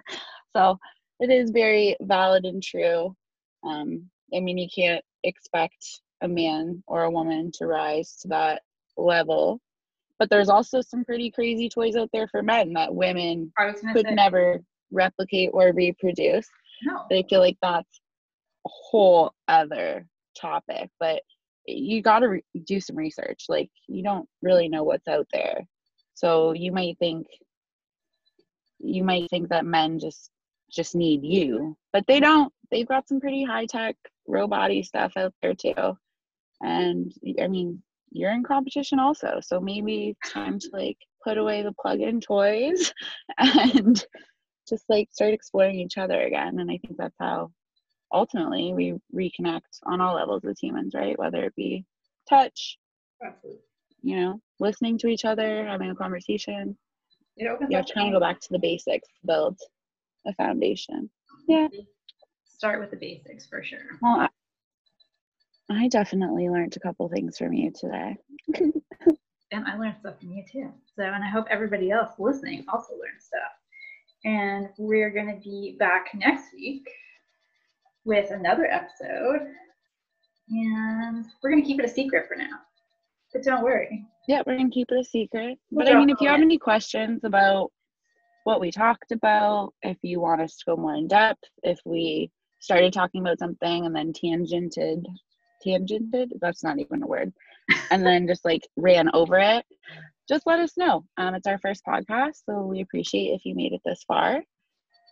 so 0.56 0.78
it 1.20 1.32
is 1.32 1.50
very 1.50 1.98
valid 2.04 2.46
and 2.46 2.62
true. 2.62 3.16
Um, 3.64 4.12
I 4.32 4.42
mean, 4.42 4.60
you 4.60 4.68
can't 4.76 5.04
expect 5.24 6.03
a 6.24 6.28
man 6.28 6.84
or 6.88 7.04
a 7.04 7.12
woman 7.12 7.52
to 7.56 7.68
rise 7.68 8.18
to 8.22 8.28
that 8.30 8.64
level. 8.98 9.62
But 10.20 10.30
there's 10.30 10.50
also 10.50 10.82
some 10.82 11.04
pretty 11.06 11.30
crazy 11.30 11.70
toys 11.70 11.96
out 11.96 12.10
there 12.14 12.28
for 12.28 12.42
men 12.42 12.74
that 12.74 12.94
women 12.94 13.52
could 13.94 14.08
say. 14.08 14.16
never 14.16 14.60
replicate 14.92 15.52
or 15.54 15.72
reproduce. 15.74 16.48
No. 16.84 17.04
But 17.10 17.18
I 17.18 17.24
feel 17.30 17.40
like 17.40 17.58
that's 17.62 18.00
a 18.66 18.70
whole 18.70 19.34
other 19.48 20.08
topic. 20.40 20.90
But 21.00 21.22
you 21.68 22.02
got 22.02 22.20
to 22.20 22.30
re- 22.30 22.44
do 22.66 22.80
some 22.80 22.96
research. 22.96 23.46
Like, 23.50 23.70
you 23.88 24.04
don't 24.04 24.28
really 24.42 24.70
know 24.70 24.84
what's 24.84 25.08
out 25.08 25.28
there. 25.34 25.62
So 26.14 26.54
you 26.54 26.72
might 26.72 26.98
think 27.00 27.28
you 28.80 29.04
might 29.04 29.30
think 29.30 29.50
that 29.50 29.66
men 29.66 29.98
just 29.98 30.30
just 30.72 30.96
need 30.96 31.24
you, 31.24 31.78
but 31.92 32.06
they 32.08 32.20
don't. 32.20 32.52
They've 32.72 32.88
got 32.88 33.08
some 33.08 33.20
pretty 33.20 33.44
high 33.44 33.66
tech 33.66 33.96
robot 34.28 34.72
stuff 34.84 35.14
out 35.16 35.34
there 35.42 35.54
too. 35.54 35.98
And 36.64 37.14
I 37.42 37.48
mean, 37.48 37.84
you're 38.12 38.32
in 38.32 38.44
competition 38.44 39.00
also, 39.00 39.40
so 39.42 39.60
maybe 39.60 40.16
time 40.26 40.60
to 40.60 40.70
like 40.72 40.98
put 41.24 41.38
away 41.38 41.62
the 41.62 41.74
plug-in 41.74 42.22
toys 42.22 42.94
and 43.38 44.04
just 44.68 44.86
like 44.90 45.10
start 45.12 45.34
exploring 45.34 45.80
each 45.80 45.98
other 45.98 46.22
again. 46.22 46.60
And 46.60 46.72
I 46.72 46.78
think 46.78 46.98
that's 46.98 47.16
how 47.20 47.52
ultimately 48.14 48.74
we 48.74 48.94
reconnect 49.14 49.80
on 49.84 50.00
all 50.00 50.16
levels 50.16 50.46
as 50.46 50.60
humans, 50.60 50.94
right? 50.96 51.20
Whether 51.20 51.44
it 51.44 51.56
be 51.56 51.86
touch, 52.30 52.78
Absolutely. 53.26 53.62
you 54.02 54.16
know, 54.16 54.40
listening 54.60 54.98
to 55.00 55.08
each 55.08 55.26
other, 55.26 55.66
having 55.66 55.90
a 55.90 55.96
conversation. 55.96 56.78
It 57.36 57.48
opens 57.48 57.72
you 57.72 57.78
have 57.78 57.88
to 57.88 57.94
kind 57.94 58.08
of 58.08 58.14
go 58.14 58.26
back 58.26 58.40
to 58.42 58.50
the 58.52 58.60
basics, 58.60 59.10
build 59.26 59.60
a 60.26 60.34
foundation. 60.36 61.10
Yeah. 61.48 61.68
Start 62.46 62.80
with 62.80 62.92
the 62.92 62.98
basics 62.98 63.48
for 63.48 63.64
sure. 63.64 63.80
Well, 64.02 64.30
I, 65.70 65.88
definitely 65.88 66.50
learned 66.50 66.76
a 66.76 66.80
couple 66.80 67.08
things 67.10 67.38
from 67.38 67.54
you 67.54 67.72
today. 67.72 68.18
and 68.56 69.68
I 69.68 69.78
learned 69.78 69.96
stuff 70.00 70.20
from 70.20 70.32
you 70.32 70.44
too. 70.52 70.72
So, 70.96 71.04
and 71.04 71.24
I 71.24 71.30
hope 71.30 71.46
everybody 71.50 71.92
else 71.92 72.12
listening 72.20 72.66
also 72.72 72.94
learned 72.94 73.22
stuff. 73.22 73.42
And 74.26 74.70
we're 74.78 75.10
going 75.10 75.28
to 75.28 75.40
be 75.42 75.76
back 75.80 76.08
next 76.16 76.54
week 76.54 76.88
with 78.06 78.32
another 78.32 78.66
episode. 78.66 79.48
And 80.50 81.26
we're 81.42 81.52
going 81.52 81.62
to 81.62 81.68
keep 81.68 81.80
it 81.80 81.86
a 81.86 81.94
secret 81.94 82.28
for 82.28 82.36
now. 82.36 82.60
But 83.32 83.44
don't 83.44 83.64
worry. 83.64 84.06
Yeah, 84.28 84.42
we're 84.46 84.58
going 84.58 84.70
to 84.70 84.74
keep 84.74 84.92
it 84.92 85.00
a 85.00 85.04
secret. 85.04 85.58
We'll 85.72 85.86
but 85.86 85.94
I 85.94 85.98
mean, 85.98 86.10
if 86.10 86.22
you 86.22 86.30
have 86.30 86.42
any 86.42 86.58
questions 86.58 87.22
about 87.24 87.72
what 88.44 88.60
we 88.60 88.72
talked 88.72 89.12
about, 89.12 89.74
if 89.82 89.98
you 90.02 90.20
want 90.20 90.42
us 90.42 90.58
to 90.58 90.66
go 90.68 90.76
more 90.76 90.96
in 90.96 91.08
depth, 91.08 91.44
if 91.64 91.80
we 91.86 92.32
started 92.60 92.94
talking 92.94 93.22
about 93.22 93.40
something 93.40 93.86
and 93.86 93.96
then 93.96 94.14
tangented, 94.14 95.04
tangented, 95.66 96.30
that's 96.42 96.64
not 96.64 96.80
even 96.80 97.04
a 97.04 97.08
word, 97.08 97.34
and 97.92 98.06
then 98.06 98.28
just 98.28 98.46
like 98.46 98.68
ran 98.78 99.10
over 99.14 99.38
it, 99.38 99.66
just 100.28 100.46
let 100.46 100.60
us 100.60 100.78
know. 100.78 101.06
Um, 101.18 101.36
it's 101.36 101.48
our 101.48 101.60
first 101.60 101.84
podcast, 101.88 102.44
so 102.46 102.66
we 102.66 102.82
appreciate 102.82 103.34
if 103.34 103.46
you 103.46 103.56
made 103.56 103.74
it 103.74 103.82
this 103.86 104.04
far. 104.08 104.42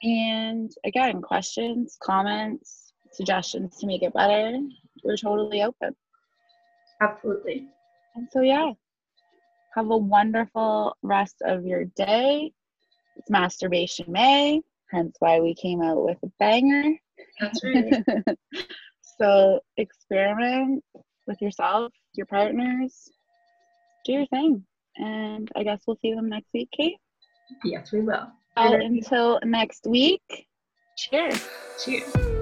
And 0.04 0.72
again, 0.86 1.22
questions, 1.22 1.98
comments, 2.02 2.94
suggestions 3.12 3.78
to 3.78 3.88
make 3.88 4.04
it 4.04 4.14
better, 4.14 4.58
we're 5.04 5.18
totally 5.18 5.64
open. 5.64 5.96
Absolutely. 7.02 7.68
And 8.16 8.28
so, 8.32 8.42
yeah, 8.42 8.72
have 9.76 9.90
a 9.90 9.98
wonderful 9.98 10.96
rest 11.02 11.36
of 11.44 11.66
your 11.66 11.86
day. 11.96 12.52
It's 13.16 13.30
Masturbation 13.30 14.12
May, 14.12 14.62
hence 14.92 15.16
why 15.20 15.40
we 15.40 15.54
came 15.56 15.82
out 15.82 16.04
with 16.04 16.18
a 16.24 16.32
banger. 16.40 16.96
That's 17.40 17.64
right. 17.64 18.04
so, 19.22 19.60
experiment 19.78 20.84
with 21.28 21.42
yourself, 21.42 21.94
your 22.14 22.26
partners, 22.26 23.10
do 24.06 24.14
your 24.14 24.26
thing. 24.28 24.66
And 24.98 25.50
I 25.56 25.64
guess 25.64 25.82
we'll 25.86 26.00
see 26.02 26.14
them 26.14 26.30
next 26.30 26.50
week, 26.54 26.70
Kate. 26.76 26.98
Yes, 27.64 27.92
we 27.92 28.02
will. 28.02 28.28
until 28.58 29.40
next 29.44 29.86
week, 29.88 30.48
cheers. 30.98 31.48
Cheers. 31.84 32.41